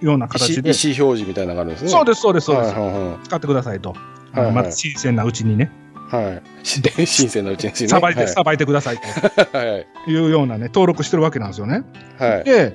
[0.00, 0.70] ような形で。
[0.70, 1.90] 意思表示みたいなのがあるんですね。
[1.90, 2.74] そうです、そうです、そうです。
[2.74, 3.94] はいはいはい、使ってくださいと。
[4.32, 5.70] はいはい、まず新鮮なうちにね。
[6.08, 6.42] はい。
[6.64, 7.88] 新鮮なうちにね。
[7.88, 9.02] さばいて、さばいてくださいと。
[9.56, 9.64] は
[10.06, 10.10] い。
[10.10, 11.82] いうようなね、登録してるわけなんですよね。
[12.18, 12.44] はい。
[12.44, 12.74] で、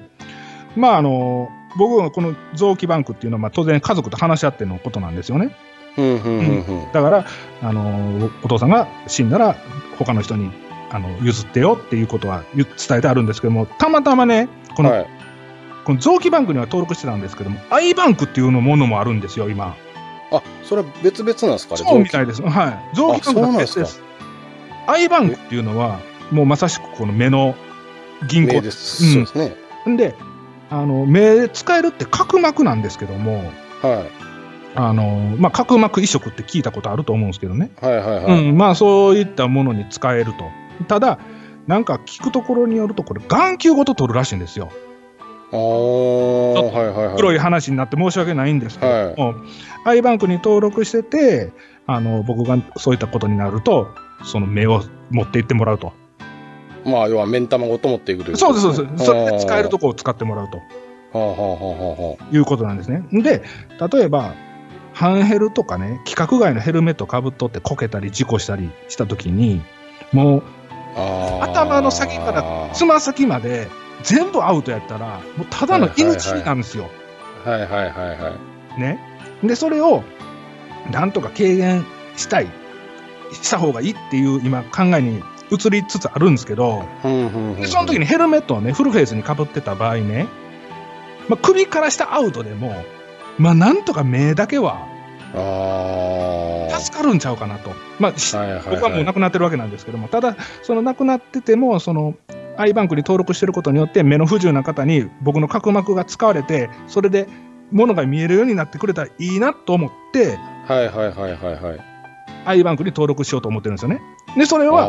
[0.75, 5.55] まああの、僕はこの臓器バンクっていうのは、まあ、当然家族と話し合ってのことなんですよね。
[6.93, 7.25] だから、
[7.61, 9.55] あのお父さんが死んだら
[9.97, 10.51] 他の人に
[10.89, 15.07] あの譲ってよっていうことは伝えてあるんですけどもたまたまねこのはい、
[15.85, 19.75] この臓器バンクには登録してたんですけどもアイバンクっていうのものもあるんですよ今。
[20.31, 22.41] あそれは別々なんですかそうみたいです。
[22.41, 22.95] はい。
[22.95, 24.01] 臓器バンクは別です。
[24.87, 25.99] アイバンクっていうのは
[26.31, 27.55] もうまさしくこの目の
[28.27, 28.61] 銀行。
[28.61, 29.97] です、うん、そうですね。
[29.97, 30.15] で
[30.73, 33.43] あの目使えるって角膜なんですけども、
[33.83, 34.23] はい、
[34.73, 38.49] あのまあ、角膜移植って聞いたことあると思うんですけどね、はいはいはい。
[38.49, 40.49] うんまあ、そういったものに使えると。
[40.87, 41.19] ただ、
[41.67, 44.69] なんか聞くところによると、これ、眼球ごと取るらしいんですよ。
[45.51, 49.21] あはいはいはい、黒い話になって申し訳ないんですけど。
[49.21, 49.35] も、はい、
[49.85, 51.51] アイバンクに登録してて、
[51.85, 53.89] あの僕がそういったことになると、
[54.23, 54.81] その目を
[55.11, 55.93] 持って行ってもらうと。
[56.85, 59.05] まあ、要は目ん玉ごと持っていくという、ね、そうです、そうです。
[59.05, 60.57] それで使えるとこを使ってもらうと。
[60.57, 60.63] は
[61.13, 63.03] あはあはあはあ、いうことなんですね。
[63.11, 63.43] で、
[63.91, 64.33] 例えば、
[64.93, 69.61] ハンヘルとかね、規格外のヘルメットかぶっとってこけたり事故したりしたときに、
[70.11, 70.43] もう、
[71.41, 73.67] 頭の先からつま先まで
[74.03, 76.89] 全部アウトやったら、もうただの命なんですよ。
[77.43, 78.37] はいはいはいは
[78.77, 78.79] い。
[78.79, 78.99] ね。
[79.43, 80.03] で、それを、
[80.91, 82.47] なんとか軽減したい、
[83.31, 90.27] した方がいいっていう今考えに移りつつあるんですけど、でその時にヘルメットをね、フルフェイスにかぶってた場合ね、
[91.27, 92.75] まあ、首から下アウトでも、
[93.37, 94.87] まあ、なんとか目だけは、
[96.79, 97.71] 助かるんちゃうかなと。
[97.99, 102.15] まあ、はいはいはい、僕はもう亡くなってるわけなんですけども、ただ、その亡くなってても、その、
[102.57, 107.27] アイバンクに登録してることによって、目の不自由な方に僕の角膜が使われて、それで
[107.71, 110.37] 物が見えるようになってくれたらいいなと思って、
[110.67, 111.79] はいはいはいはいはい。
[112.45, 114.01] アイバンクに登録しようと思ってるんですよね。
[114.37, 114.87] で、それは、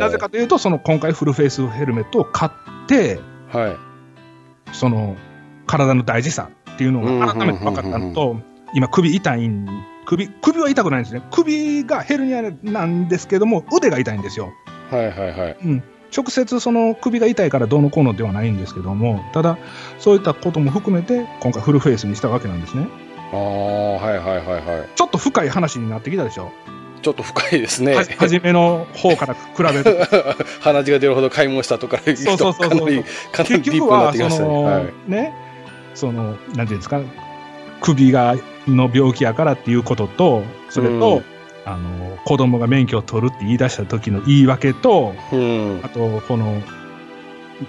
[0.00, 3.20] なぜかというと、その今回フルフェイスヘルメットを買って、
[3.52, 4.74] はい。
[4.74, 5.16] その、
[5.66, 8.36] 体の大事さっていうのが改めて分かったのと、
[8.74, 9.66] 今首痛いん、
[10.06, 11.22] 首、首は痛くないんですね。
[11.30, 14.50] 首がヘルニアなんですけども、腕が痛いんですよ。
[14.90, 15.56] はいはいはい。
[15.64, 15.82] うん。
[16.14, 19.58] 直接その首が痛いからどうのこうのではないんですけども、ただ、
[19.98, 22.86] そういったことも含めて、今回フルフェイスにしたわけなんですね。
[23.32, 23.38] ああ、
[23.94, 24.88] はいはいはいはい。
[24.94, 26.50] ちょっと深い話になってきたでしょ。
[27.02, 27.94] ちょっと深いですね。
[27.94, 29.90] はじめの方から比べると。
[30.62, 32.68] 鼻血が出るほど買い物したとか、そうそうそうそう。
[32.68, 34.64] かなり、かなりディープになってきましたね。
[34.64, 35.34] はい、ね。
[35.94, 37.00] その、なんていうんですか、
[37.80, 38.36] 首が、
[38.68, 41.16] の病気やからっていうことと、それと、
[41.66, 46.62] うん、あの、子供が免許を取るって言い出した時の言い訳と、うん、あと、この、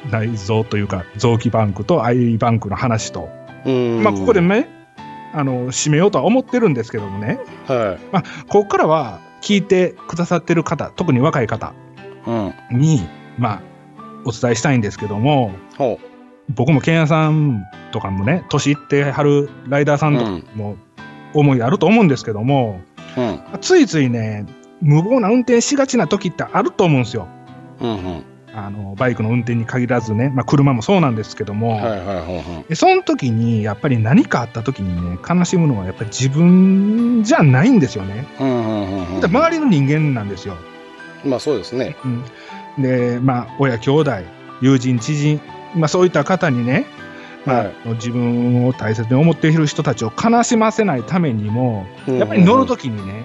[0.09, 3.29] 内臓というか、臓器バンクとアイバンクの話と、
[3.65, 4.82] うん、まあ、ここでね、
[5.33, 8.05] あの、締めようとは思ってるんですけどもね、はい。
[8.11, 11.73] まあ、ここからは、聞いてくださってる方、特に若い方
[12.71, 13.01] に、
[13.37, 13.61] まあ、
[14.25, 15.51] お伝えしたいんですけども、
[16.49, 20.77] 僕も剣屋さんとかもね、年いってはるライダーさんとかも
[21.33, 22.79] 思いあると思うんですけども、
[23.17, 24.45] うん、ついついね、
[24.81, 27.27] 無謀な運転しがちな時ってあると思うんですよ。
[27.81, 28.23] うんうん
[28.55, 38.27] あのバイクの運転に限らずね、まあ、車もそうなんですけども、はいはいはい、その時にやっぱり何かあった時にね悲しむのはやっぱり自分じゃないんですよね。
[38.37, 40.55] 周りの人間なんですよ。
[41.25, 41.95] まあそうですね。
[42.05, 44.11] うん、でまあ親兄弟
[44.61, 45.41] 友人知人、
[45.75, 46.85] まあ、そういった方にね、
[47.45, 53.23] まあ、はい、自分を大切に思っている人たちを悲しませないためにも、やっぱり乗る時にね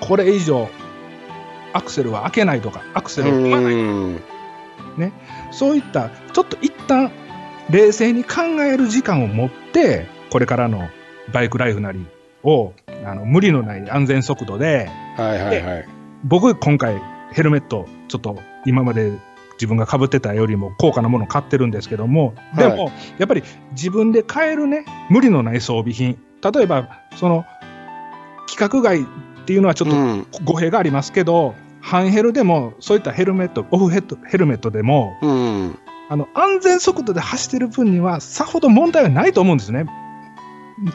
[0.00, 0.68] これ以上
[1.74, 4.20] アクセルは開けないとか、アクセルを踏まないと
[4.94, 5.12] か、ね、
[5.50, 7.10] そういったちょっと一旦
[7.68, 10.88] 冷静に考える時間を持って、これからの
[11.32, 12.06] バイクライフなり
[12.44, 12.72] を
[13.04, 15.88] あの無理のない安全速度で、はいはいはい、
[16.22, 17.00] 僕今回
[17.32, 19.12] ヘルメットちょっと今まで
[19.54, 26.18] 自分が被ってたよりも高価なものを買ってるんですけども、でも、やっぱり自分で買えるね、無理のない装備品。
[26.42, 27.44] 例えば、その、
[28.48, 29.04] 規格外っ
[29.46, 39.86] ていうのはちょっと語弊がありますけど、うん、ハンヘルでも、そういったヘルメット、オフヘッドヘルメットでも、うん、あの、安全速度で走ってる分には、さほど問題はないと思うんですね。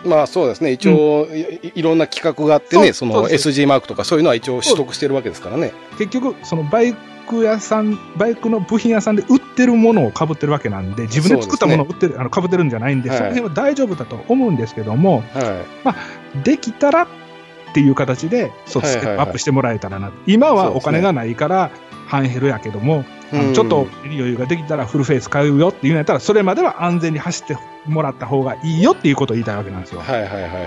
[0.06, 5.71] まあそうですね、一応、うん、いいろんな規格があってね、その SG マークとかそういうのは一応取得してるわけですからね。
[5.97, 6.93] 結局、そのバイ
[7.30, 15.95] ク屋さん、バイクの部品屋さんで売ってるものをかぶってるわけなんで、自分で作ったものを売ってる、ね、あのかぶってるんじゃないんで、はい、その辺は大丈夫だと思うんですけども、はい、まあ、
[16.43, 17.08] できたらっ
[17.74, 20.12] ていう形で、そう、ステップアップしてもらえたらな。
[20.26, 21.72] 今はお金がないから、
[22.08, 23.06] 半減るやけども、
[23.54, 30.02] ちょっと余裕ができたらフルフェイス買うよっていうんやったら、それまでは安全に走ってもらった方がいいよっていうことを言いたいわけなんですよ。
[30.02, 30.60] はいはいはいはい。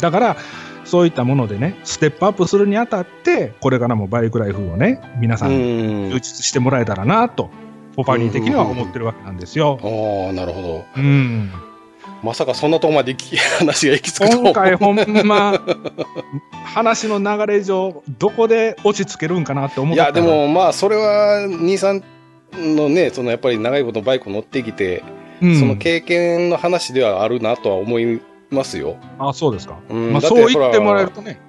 [0.00, 0.36] だから、
[0.84, 7.50] そういったものでね、ステップアップするにあたって、これからもバイクライフをね、皆さん充実してもらえたらなと、
[7.96, 9.78] ポパニー的には思ってるわけなんですよ。
[9.82, 10.84] ああ、なるほど。
[10.96, 11.50] うん。
[12.22, 13.16] まさかそんなとこまで
[13.58, 15.60] 話が行き着くと今回ほんま、
[16.64, 22.02] 話の流れ上、どこで落ち着けるんかなって思ったいや、でもまあ、それは、兄さん
[22.52, 25.02] のね、そのやっぱり長いことバイク乗ってきて、
[25.40, 28.96] うん、その経験の話ではあるなとは思いますよ。
[29.18, 29.78] あそうですか。
[29.88, 31.40] うん、まあ、そう言ってもらえるとね。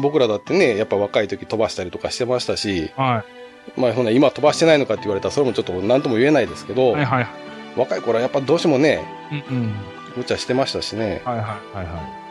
[0.00, 3.24] 僕らだってね、やっぱ若い時飛ばしたりとかしてましたし、は
[3.76, 3.80] い。
[3.80, 7.26] まあ、ほんな今飛ばしてないのかって言われたら、それもちょっと何とも言えないですけど、はいはい。
[7.76, 9.02] 若い頃はやっぱどうしてもね、
[9.50, 9.74] うんうん、
[10.16, 11.22] 無茶してましたしね。
[11.24, 12.24] はいはいはいはい。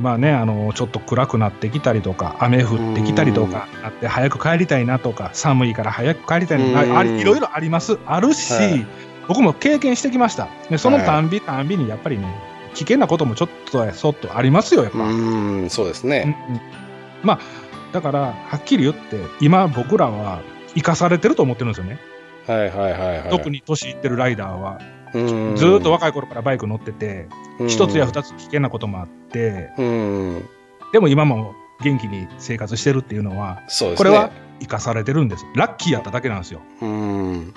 [0.00, 7.98] まあね、あの、ちょっと暗くなってきたりとか、雨降ってきたりとかなって、早く帰りたいなとか、寒いから早く帰りたいな、あいろいろあります。
[8.06, 8.86] あるし、はい、
[9.28, 10.48] 僕も経験してきました。
[10.70, 12.26] で、そのたんびたんびに、やっぱりね、
[12.74, 14.98] 危険なこともちょっとやそっとありますよ、やっぱ。
[15.00, 15.12] う
[15.64, 16.36] ん、そうですね。
[16.48, 16.60] うんうん、
[17.22, 17.40] まあ、
[17.92, 20.40] だから、はっきり言って、今僕らは
[20.74, 21.98] 生かされてると思ってるんですよね。
[22.46, 23.28] はいはいはい、はい。
[23.28, 24.80] 特に年いってるライダーは。
[25.12, 27.28] ずっと若い頃からバイク乗ってて、
[27.68, 29.70] 一つや二つ危険なこともあって、
[30.92, 35.46] でも今も元気に生活してるっていうのは、ね、これは生かされてるんです。
[35.54, 36.60] ラッキーやっただけなんですよ。
[36.82, 37.52] うん、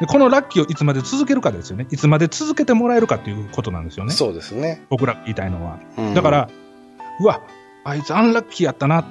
[0.00, 1.86] でこのラッキーをいつまで続けるかですよね。
[1.90, 4.12] いつまで続けてもらえるかっていうことなんですよね。
[4.12, 4.84] そうですね。
[4.90, 5.78] 僕ら言いたいのは。
[6.14, 6.50] だから、
[7.20, 7.40] うわ、
[7.84, 9.04] あいつアンラッキーやったなっ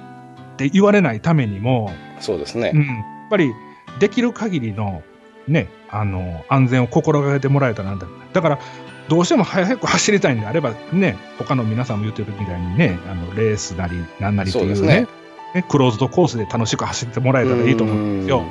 [0.57, 2.71] て言われないためにも、そうですね。
[2.73, 2.95] うん、やっ
[3.29, 3.53] ぱり
[3.99, 5.01] できる限りの
[5.47, 8.07] ね、あの、安全を心がけてもらえたらなんだ。
[8.33, 8.59] だから、
[9.07, 15.07] どうしても早く走りたいんであれば、ね、他の皆さんも言ってるみたいにね、あの、レースなり、なんなりっていうね、
[15.53, 18.43] ねクローズドコースで楽しく走ってもらえたらいいと思うんですよ。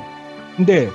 [0.59, 0.89] で、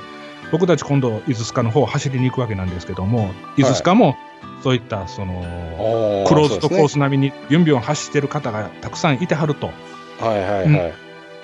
[0.51, 4.17] 僕たち今度、伊豆スカの方走りに行くわけなんですけども、伊豆スカも、
[4.63, 9.71] そういった、その、クローズドコース並みにビュンビュン走ってる方がたくさんいてはると。
[10.21, 10.67] はいはいはい。
[10.67, 10.93] うん、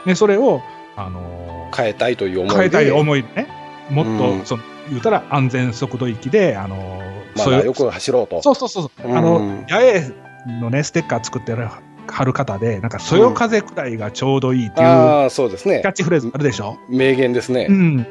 [0.07, 0.63] で、それを、
[0.97, 3.47] あのー、変えたいという思い変えたい思いね。
[3.91, 7.03] もっと、その、言うたら安全速度域で、あの、
[7.37, 8.43] まあ、よく走ろうと。
[8.43, 8.91] そうそうそう。
[9.05, 10.15] あの、八重
[10.61, 11.69] のね、ステッカー作ってる、
[12.07, 15.81] 貼る方で、なんか、そよ風くらいがちょうどいいっていう、ああ、そうですね。
[15.83, 16.79] キャッチフレーズあるでしょ？
[16.89, 17.67] 名言ですね。
[17.69, 18.07] うん。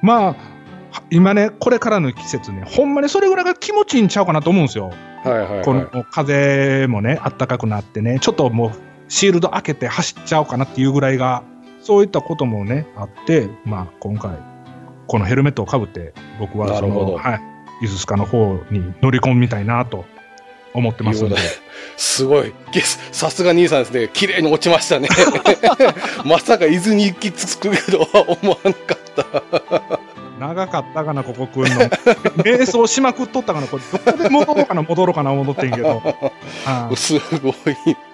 [0.00, 0.36] まあ、
[1.10, 4.90] 今ね、これからの季節ね、ほんまにそれぐらいが気持ちいいんちゃうかなと思うんですよ。
[5.24, 8.70] はいはい、はい、この風もね、あったかくなってね、ちょっともう、
[9.08, 11.42] シールド開けて走っちゃおうかなっていうぐらいが、
[11.80, 14.32] そういったこともね、あって、まあ、今回、
[15.06, 17.40] このヘルメットをかぶって、僕はその、は
[17.82, 20.04] い、イズスカの方に乗り込みたいなと
[20.74, 21.36] 思ってますので。
[21.96, 22.52] すごい。
[23.12, 24.10] さすが兄さんですね。
[24.12, 25.08] 綺麗に落ちましたね。
[26.24, 30.00] まさか伊豆に行き着くとは思わなかった。
[30.38, 31.80] 長かったかな、ここ来るの。
[32.44, 36.02] 瞑想しまくっとったかな、これ、どこで戻ろうかな、戻ろうかな、戻ってんけど。
[36.94, 37.54] すごい。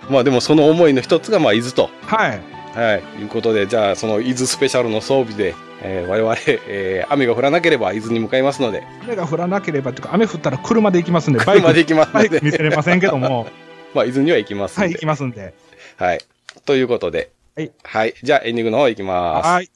[0.08, 1.90] まあでもその思いの一つが、まあ、伊豆と。
[2.06, 2.40] はい。
[2.74, 3.02] はい。
[3.20, 6.36] いうことで、じゃあ、その伊豆スペシャルの装備で、えー、我々、
[6.68, 8.82] えー、雨が降らなければ伊豆に向かいますので。
[9.02, 13.46] 雨が降らなければ、というか、雨降ったら車で行きますんで、バイクで行きますバイク見せれませんけども。
[13.94, 14.80] まあ、伊豆には行きますんで。
[14.80, 15.54] はい、行きますんで。
[15.96, 16.20] はい。
[16.64, 17.30] ということで。
[17.56, 17.72] はい。
[17.82, 18.14] はい。
[18.22, 19.46] じゃあ、エンディングの方行きます。
[19.46, 19.70] はい。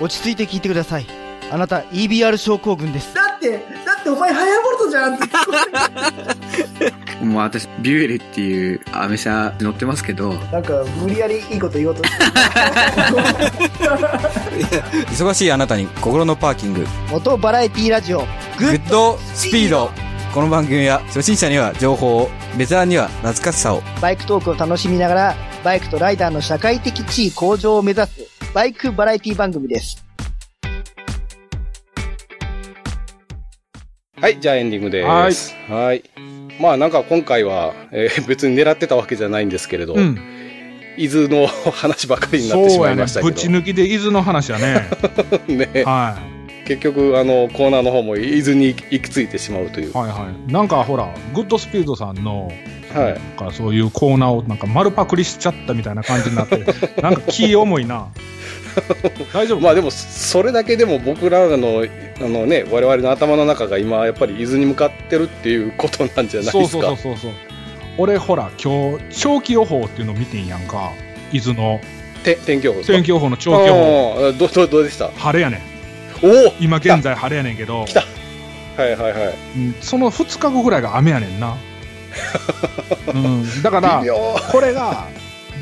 [0.00, 1.06] 落ち着いて聞いてください。
[1.52, 3.14] あなた EBR 症候群です。
[3.14, 3.50] だって、
[3.84, 5.24] だってお前ハヤボルトじゃんって
[7.20, 10.32] もう私、ビュエルっていうアメ車乗ってますけど。
[10.34, 12.24] なんか、無理やりいいこと言おうとして。
[15.10, 16.86] 忙しいあなたに心のパーキング。
[17.10, 18.20] モトバラエティラジオ。
[18.58, 19.90] グッドスピード。
[20.32, 23.82] この番組は初心者には情報を、ベテランには懐かしさを。
[24.00, 30.02] バイクトークを楽しみながら、バイクとライダーの社会的地位向上を目指す、バイクバラエティ番組です。
[34.20, 35.02] はい、じゃあエンディングで
[35.32, 35.54] す。
[35.68, 36.02] はい。
[36.60, 40.18] まあなんか今回は、えー、 別に狙ってたわけじゃないんですけれど、うん、
[40.96, 43.32] 伊豆の話ばかりになってしまいましたけど。
[43.32, 44.88] ぶち抜きで伊豆の話はね。
[45.48, 45.84] ね。
[45.84, 46.68] はい。
[46.68, 49.92] 結局、あの、コーナーの方も伊豆に行き着いてしまうという。
[49.92, 50.52] はいはい。
[50.52, 52.52] なんかほら、グッドスピードさんの、
[52.94, 53.20] はい。
[53.52, 56.64] そういうコーナーをなんか丸パクリしちゃったみたいな感じになって、
[57.02, 58.08] なんか気重いな。
[59.32, 59.60] 大丈夫？
[59.60, 61.84] まあでも、それだけでも僕らの、
[62.20, 66.52] あのね、我々の頭の中が今、やっぱり伊豆に向かってるっていうことなんじゃないですか？
[66.52, 67.32] そうそうそうそう。
[67.98, 70.92] 俺ほら今日長期予報っていうの見てんやんか。
[71.32, 71.80] 伊豆の
[72.24, 74.32] 天気予報天気予報の長期予報。
[74.38, 75.10] どどどうでした？
[75.16, 75.60] 晴れやねん。
[76.26, 77.84] お今現在晴れやねんけど。
[77.86, 78.04] 来た。
[78.76, 79.34] はいはいはい、
[79.82, 81.56] その2日後ぐらいが雨やねんな、
[83.12, 84.02] うん、だから
[84.50, 85.06] これが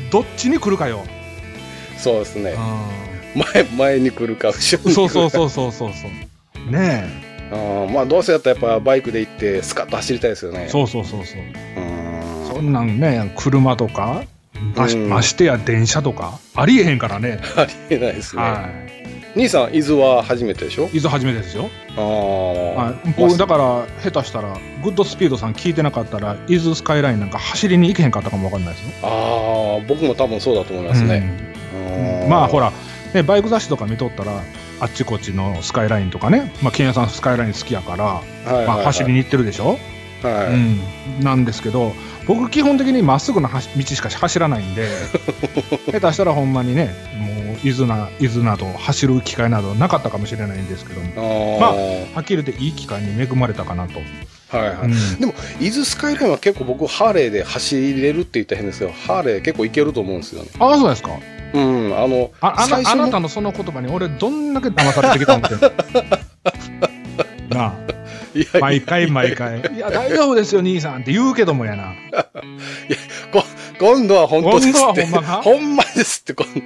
[0.09, 1.03] どっちに来るかよ
[1.99, 2.55] そうですね、
[3.53, 7.03] 前前に来るか後ろに来るかそうそうそうそうそうね
[7.51, 11.45] えあまあどうせやったらやっぱバイクで行ってスカッと走りたいですよねそうそうそうそうう
[11.85, 11.99] ん
[12.53, 14.23] そんなんね、車とか、
[14.75, 17.39] まし,、ましてや電車とか、ありえへんからね。
[17.55, 18.41] ありえないですね。
[18.41, 18.69] は
[19.35, 19.39] い。
[19.39, 20.89] 兄さん、伊豆は初めてでしょ？
[20.91, 21.69] 伊豆初めてですよ。
[21.95, 22.03] ああ。
[22.03, 28.89] はい、僕、だから、下手したら、グッドスピードさん聞いてなかったら、伊豆スカイラインなんか走りに行けへんかったかもわかんないですよ。
[29.03, 31.17] ああ、僕も多分そうだと思いますね。
[31.17, 31.48] うん、
[32.29, 32.71] まあ、ほら、
[33.13, 34.41] ね、バイク雑誌とか見とったら、
[34.79, 39.77] あっちこっちのスカイラインとかね、まあ、ケンヤさんスカイライン好きやから、はいはいはい、まあ、走りに行ってるでしょ、
[40.21, 41.93] はい、うん、なんですけど、
[42.29, 44.87] 僕基本的にまっすぐな道しか走らないんで
[45.91, 51.57] 下手したらほんまにねもう伊豆な伊豆など走る機会などなかったかもしれないんですけども。
[51.59, 53.99] まあはっきり言っていい機会に恵まれたかなと。
[54.55, 60.49] はいはい、うん、でも伊豆スカイラインは結構僕ハーレーで走れるって言ったら変ですけどハーレー結構いけると思うんですよね。
[60.59, 61.11] ああそうですか
[61.53, 65.55] うんあのあああなたのその言葉に俺どんだけ騙されてきたんって
[67.49, 67.73] なあ
[68.59, 69.59] 毎回毎回。
[69.59, 71.93] いや、大丈夫ですよ、兄さんって言うけどもやな。
[71.93, 72.21] いや、
[73.33, 73.43] こ
[73.79, 75.03] 今度は本当ですって。
[75.03, 75.41] 今度はほんまか？
[75.41, 76.61] ほんまですって、今度。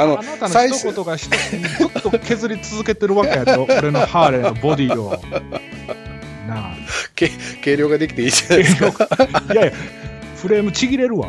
[0.00, 5.20] あの、あなたの一言がずっと削り続けてるわけやと、 俺のハーレーのボディを。
[6.46, 6.74] なあ。
[7.16, 7.30] け
[7.62, 9.08] 軽量ができていいじゃないですか。
[9.52, 9.72] いやいや、
[10.36, 11.28] フレームちぎれるわ。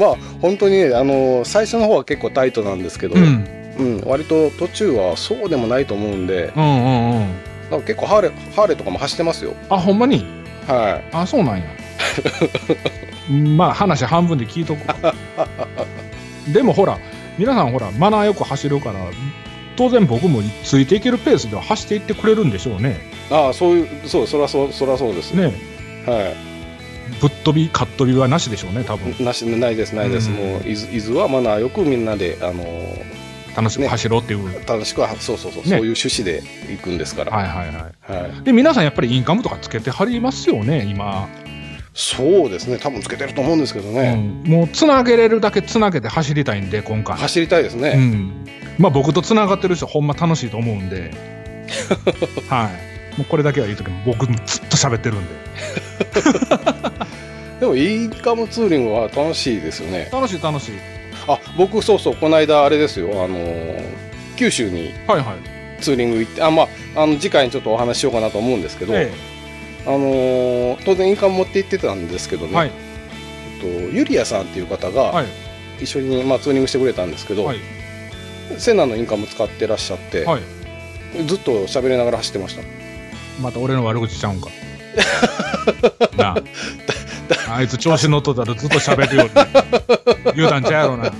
[0.00, 3.46] まあ、本当にね、あの、最初の方は結構タイトなんですけど、うん、
[3.78, 7.28] うん、割と途中はそうでもないと思うんで、うんうんうん。
[7.70, 9.54] なんか結構ハーレー、ハーレーとかも走ってますよ。
[9.68, 10.24] あ、ほんまに？
[10.66, 11.16] はい。
[11.16, 11.64] あ、そうなんや。
[13.56, 14.80] まあ話半分で聞いとく
[16.52, 16.98] でもほら、
[17.38, 18.98] 皆さんほら、マナーよく走るから、
[19.76, 22.98] 当然僕もついていけるペースでは走っていってくれるんでしょうね。
[23.30, 25.32] ああ、そういう、そう、そらそう、そらそうです。
[25.34, 25.44] ね。
[25.44, 26.49] はい。
[27.20, 29.14] ぶっ飛び、かっ飛びはなしでしょうね、多分。
[29.24, 30.30] なし、ないです、ないです。
[30.30, 33.20] うん、もう、伊豆、はマナーよくみんなで、あのー
[33.56, 37.32] 楽しく走ろうっていう、ね、楽しくはそうそうそう、ね、そういう趣旨で行くんですから。
[37.36, 41.28] はいはいはい、はい、で皆さんやっぱりインカムとかつけてはりますよね今。
[41.92, 42.78] そうですね。
[42.78, 47.16] 多分つけてると思うんですけどね、うん、もうつなげれるだけつなげて走りたいんで今回。
[47.16, 48.46] 走りたいですね、うん、
[48.78, 51.10] まあ僕とつながってる人ほんま楽しいと思うんで。
[52.48, 52.70] は
[53.16, 53.18] い。
[53.18, 54.36] もうこれだけは言うときも僕ずっ
[54.68, 55.34] と喋ってるんで
[57.60, 60.08] でもインカムツーリングは楽しいですよね。
[60.12, 61.00] 楽しい楽しい。
[61.26, 63.36] あ僕そうそうこの間あれですよあの
[64.36, 64.92] 九州に
[65.80, 69.12] ツーリング行って、はいはい、あまああの次回にちょっとお話しようかなと思うんですけど、ええ、
[69.86, 73.66] あの当然印鑑持って行ってたんですけどね、はい、えっと、
[73.96, 75.24] ユリアさんっていう方が
[75.80, 77.58] 一緒に、まあ、ツーリングしてくれたんですけど、はい、
[78.58, 80.42] セナの印鑑も使ってらっしゃって、はい、
[81.26, 82.62] ずっと喋りながら走ってました
[83.40, 84.48] また俺の悪口ちゃうんか
[86.16, 86.42] なあ
[87.54, 91.12] あいつ調子乗っとったらずっと喋るよって言うたんちゃうやろな。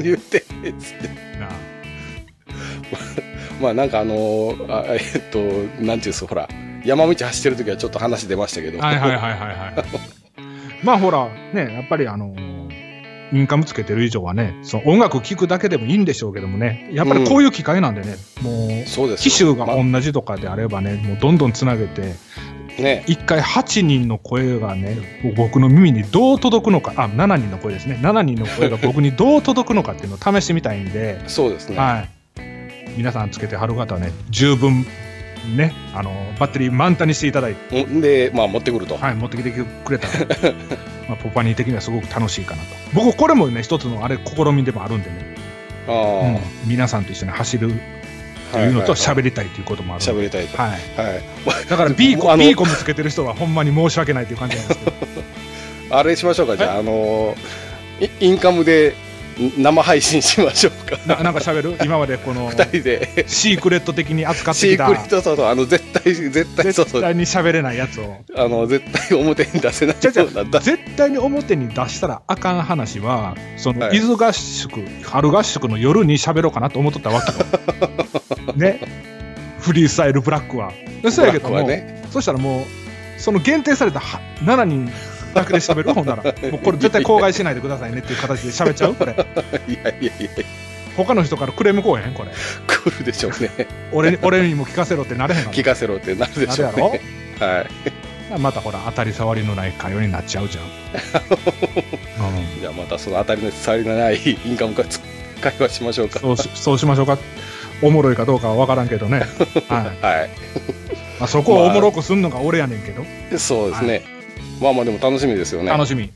[0.00, 0.42] 言ってっ
[0.78, 1.08] つって。
[1.38, 1.48] な
[3.60, 6.48] まあなんかあのー、あえっと、なんていうんですか、ほら、
[6.84, 8.78] 山道走ってる時はちょっと話出ましたけど。
[8.78, 9.84] はいはいはいはいはい。
[10.84, 12.68] まあほら、ね、やっぱりあのー、
[13.32, 22.14] インカムつけてる以上はね、その音楽聴くだけでもいいんでしょうけどもね、やっぱりこういう機会なんでね、うん、もう、そうです機種が同じとかであればね、もうどんどんつなげて、
[22.78, 24.96] ね、1回8人の声がね、
[25.36, 27.98] 僕の耳にどう届くのか、あ、7人の声ですね。
[28.00, 31.76] 7人の声が僕にどう届くのかっていうのを試してみたいんで、そうですね。
[31.76, 32.08] はい。
[32.96, 34.84] 皆さんつけてはる方はね、十分、
[35.56, 37.84] ね、あの、バッテリー満タンにしていただいて。
[37.84, 38.96] で、まあ持ってくると。
[38.96, 40.26] はい、持ってきてくれたら、
[41.08, 42.68] まあ、ポパニー的にはすごく楽しいかなと。
[42.94, 45.16] 僕、これもね、一つのあれ、試みでもあるんでね。
[45.88, 47.72] あうん、皆さんと一緒に走る
[48.52, 50.56] というのと喋りたいということもある喋りたいと。
[50.56, 50.70] はい。
[50.70, 51.68] はい。
[51.68, 54.96] だから B コ、B コムつけてる人はほんまに申し訳ないという感じなんですけど。
[55.98, 57.34] あれしましょうか、じゃあ、あの、
[58.20, 58.94] インカムで
[59.56, 60.98] 生配信しましょうか。
[61.06, 61.78] ななんか喋る？
[61.84, 63.24] 今までこの、二人で。
[63.28, 64.86] シークレット的に扱ってきた。
[64.86, 67.00] シークレット、そうそう、あの、絶対、絶対、そうそう。
[67.00, 68.16] 絶対に喋れないやつを。
[68.34, 78.54] あの、絶対表に出せないじゃじゃ絶対に表に出したらあかん話は、その、はい、伊豆合宿、春合宿の夜に喋ろうかなと思っとったわけよ。
[78.56, 78.80] ね。
[79.60, 80.72] フリースタイルブラックは。
[81.10, 84.00] そうやけども、ね、そしたらもう、その限定された
[84.42, 84.90] 7人
[85.34, 85.94] だけで喋る？
[85.94, 86.22] ほんなら。
[86.22, 88.94] もうこれ絶対口外しないでくださいねっていう形で喋っちゃう？
[88.94, 89.12] これ。
[89.12, 90.30] いやいやいや
[90.96, 92.14] 他の人からクレームこうへん？
[92.14, 92.32] これ。
[92.66, 93.50] 来るでしょうね。
[93.92, 97.00] 俺に俺にも聞かせろってなれへん聞かせろってなるでしょうね。
[97.38, 97.66] は
[98.30, 98.38] い。
[98.38, 100.64] またほら当たり障りのない会話になっちゃうじゃん。
[100.64, 104.84] うん、じゃあまたその当たりの障りのないインカム会
[105.58, 106.18] 話しましょうか。
[106.18, 107.16] そうそうしましょうか？
[107.80, 109.20] おもろいかどうかは分からんけどね。
[109.20, 109.28] はい。
[110.04, 110.30] はい、
[111.20, 113.02] まあそこをおもろくすんのが俺やねんけど。
[113.02, 113.88] まあ、そうですね。
[113.90, 114.17] はい
[114.60, 115.70] まあまあでも楽しみですよね。
[115.70, 116.10] 楽しみ。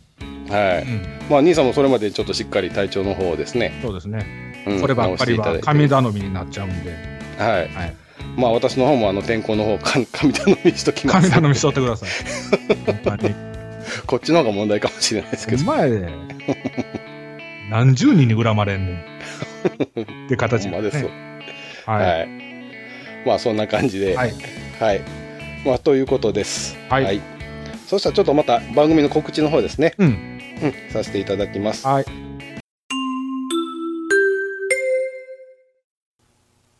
[0.49, 0.83] はい。
[0.83, 3.79] うん、まあ兄さんもそれまでちょっとしっかり体調の方ですね。
[3.83, 4.65] そうですね。
[4.67, 6.93] うん、こればっかりは神頼みになっちゃうんで。
[7.39, 7.69] はい。
[7.69, 7.97] はい、
[8.37, 9.79] まあ私の方もあの天候の方
[10.13, 11.31] 神頼みしときます。
[11.31, 12.09] 神頼みしとってください。
[14.07, 15.65] こっちの方が問題かもしれないですけど。
[15.65, 16.09] 前で。
[17.71, 18.97] 何十人に恨まれんねん。
[20.27, 20.83] って形で、ね。
[20.83, 21.07] です
[21.87, 22.29] はい、はい。
[23.27, 24.17] まあそんな感じで。
[24.17, 24.33] はい。
[24.79, 25.01] はい。
[25.65, 26.77] まあということです。
[26.89, 27.42] はい、はい
[27.93, 29.95] そしたらちょっとまた番組の告知の方ですね。
[29.99, 30.41] うん。
[30.63, 31.87] うん、させていただきます。
[31.87, 32.07] はい。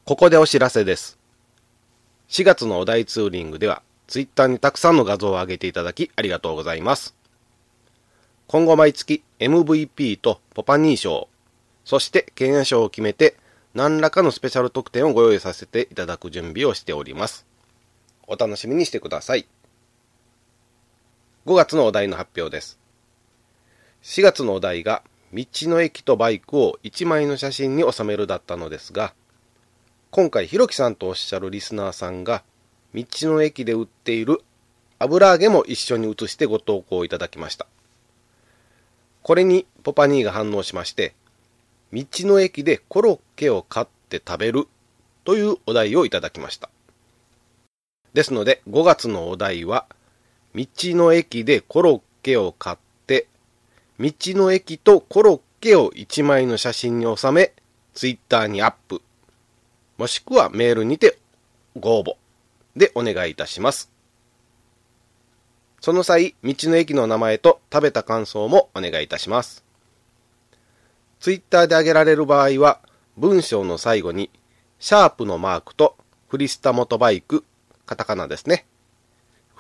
[0.07, 1.19] ここでお知らせです。
[2.31, 7.15] 4月のお題ツーリングでは、ツイッターにたくさんの画像を上げていただきありがとうございます。
[8.47, 11.29] 今後毎月 MVP とポパニー賞、
[11.85, 13.37] そして経営賞を決めて
[13.75, 17.45] 何らかのスペシャル特典をご用意させていただく準備をしております。
[18.27, 19.47] お楽しみにしてください。
[21.45, 22.79] 5月のお題の発表です。
[24.05, 29.13] 4月のお題が、道の駅とバイクを1枚の写真に収めるだったのですが、
[30.13, 32.45] 今回、ひろきさんとおっしゃるリスナーさんが、
[32.95, 34.41] 道の駅で売っている
[35.01, 37.67] 油揚げも一緒に写してご投稿いただきました。
[39.25, 41.13] これにポパニーが反応しまして、
[41.93, 44.69] 道の駅でコロッケを買って食べる
[45.25, 46.71] というお題をいただきました。
[48.15, 49.87] ですので、5月のお題は、
[50.55, 52.77] 道の駅でコロッケを買っ
[53.07, 53.27] て、
[53.99, 57.53] 道の駅とコロッケを1枚の写真に収め、
[57.95, 59.03] ツイッターにアップ、
[59.99, 61.19] もしくはメールにて
[61.79, 62.15] ご応募
[62.77, 63.91] でお願いいたします。
[65.81, 69.65] その際、道の駅の名前と食べた感想もお願いいたします。
[71.21, 72.81] ツイッターで挙げられる場合は、
[73.17, 74.31] 文章の最後に、
[74.79, 75.97] シャープのマークと
[76.29, 77.45] フリスタモトバイク、
[77.87, 78.67] カタカナですね。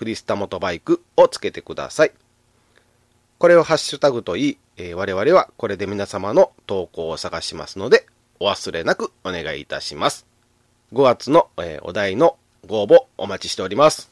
[0.02, 2.12] フリスタモトバイクをつけてください。
[3.38, 8.06] これをハッシュタグといい、えー、我々はこれで皆様の投稿を探しますので、
[8.40, 10.26] お忘れなくお願いいたします。
[10.92, 12.36] 5月の、えー、お題の
[12.66, 14.10] ご応募お待ちしております。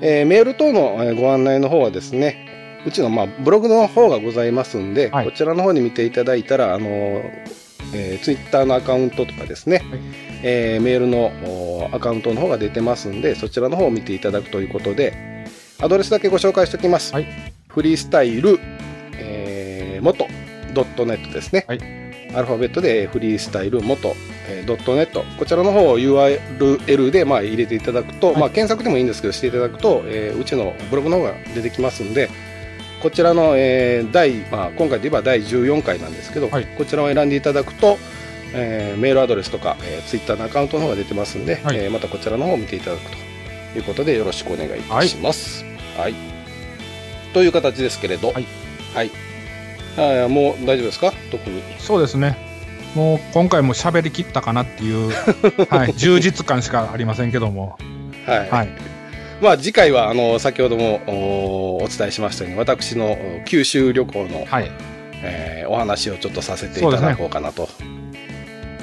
[0.00, 7.22] えー、メール等のご案内の方はですね、うちのまあブログの方がございますんで、はい、こちらの方に見ていただいたら、あの
[7.94, 10.00] えー、ツイッターのアカウントとかですね、はい
[10.42, 15.46] えー、メールのアカウントの方が出てますんで、そちらの方を見ていただくということで、
[15.80, 17.12] アドレスだけご紹介しておきます。
[17.12, 17.26] はい、
[17.68, 18.58] フリースタイル、
[19.14, 20.26] えー、元
[20.74, 21.64] ドットネットですね。
[21.68, 21.80] はい、
[22.34, 24.14] アルファベットでフリースタイル元、
[24.48, 25.22] えー、ドットネット。
[25.38, 32.30] こちらの方を URL でまあ入れていただくと、はい、まあ検索でもいいんですけど、していただくと、えー、うちのブログの方が出てきますんで、
[33.02, 37.98] こちらの、えー第まあ、今回で言えば第14回なんですけど、はい、こちらを選んでいただくと、
[38.54, 43.02] えー、メールアドレスとか、えー、ツイッターのアカウントの方が出てますんで、はい、えー、またこちらの方を見ていただく
[43.72, 45.64] ということでよろしくお願いいたします。
[45.96, 48.46] はい、はい、という形ですけれど、はい、
[48.94, 49.10] はい、
[50.24, 51.12] あもう大丈夫ですか？
[51.32, 51.60] 特に。
[51.78, 52.36] そうですね。
[52.94, 55.10] もう今回も喋りきったかなっていう、
[55.68, 57.78] はい、 充実感しかありませんけども。
[58.26, 58.91] はい、はい
[59.42, 61.02] まあ、次回はあの先ほども
[61.82, 64.70] お伝えしましたように私の九州旅行の、はい。
[65.22, 67.68] えー、お話をちょっとさせていただこうかなと。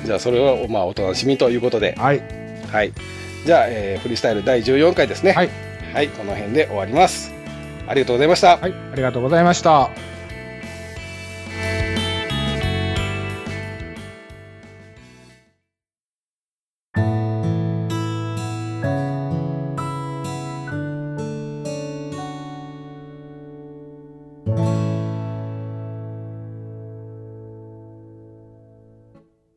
[0.05, 1.95] じゃあそれをまあお楽しみということで。
[1.97, 2.21] はい、
[2.71, 2.93] はい、
[3.45, 5.33] じゃあ、えー、フリースタイル第14回ですね。
[5.33, 5.49] はい、
[5.93, 7.33] はい、この辺で終わります。
[7.87, 8.57] ありがとうございました。
[8.57, 8.73] はい。
[8.73, 9.89] ありがとうございました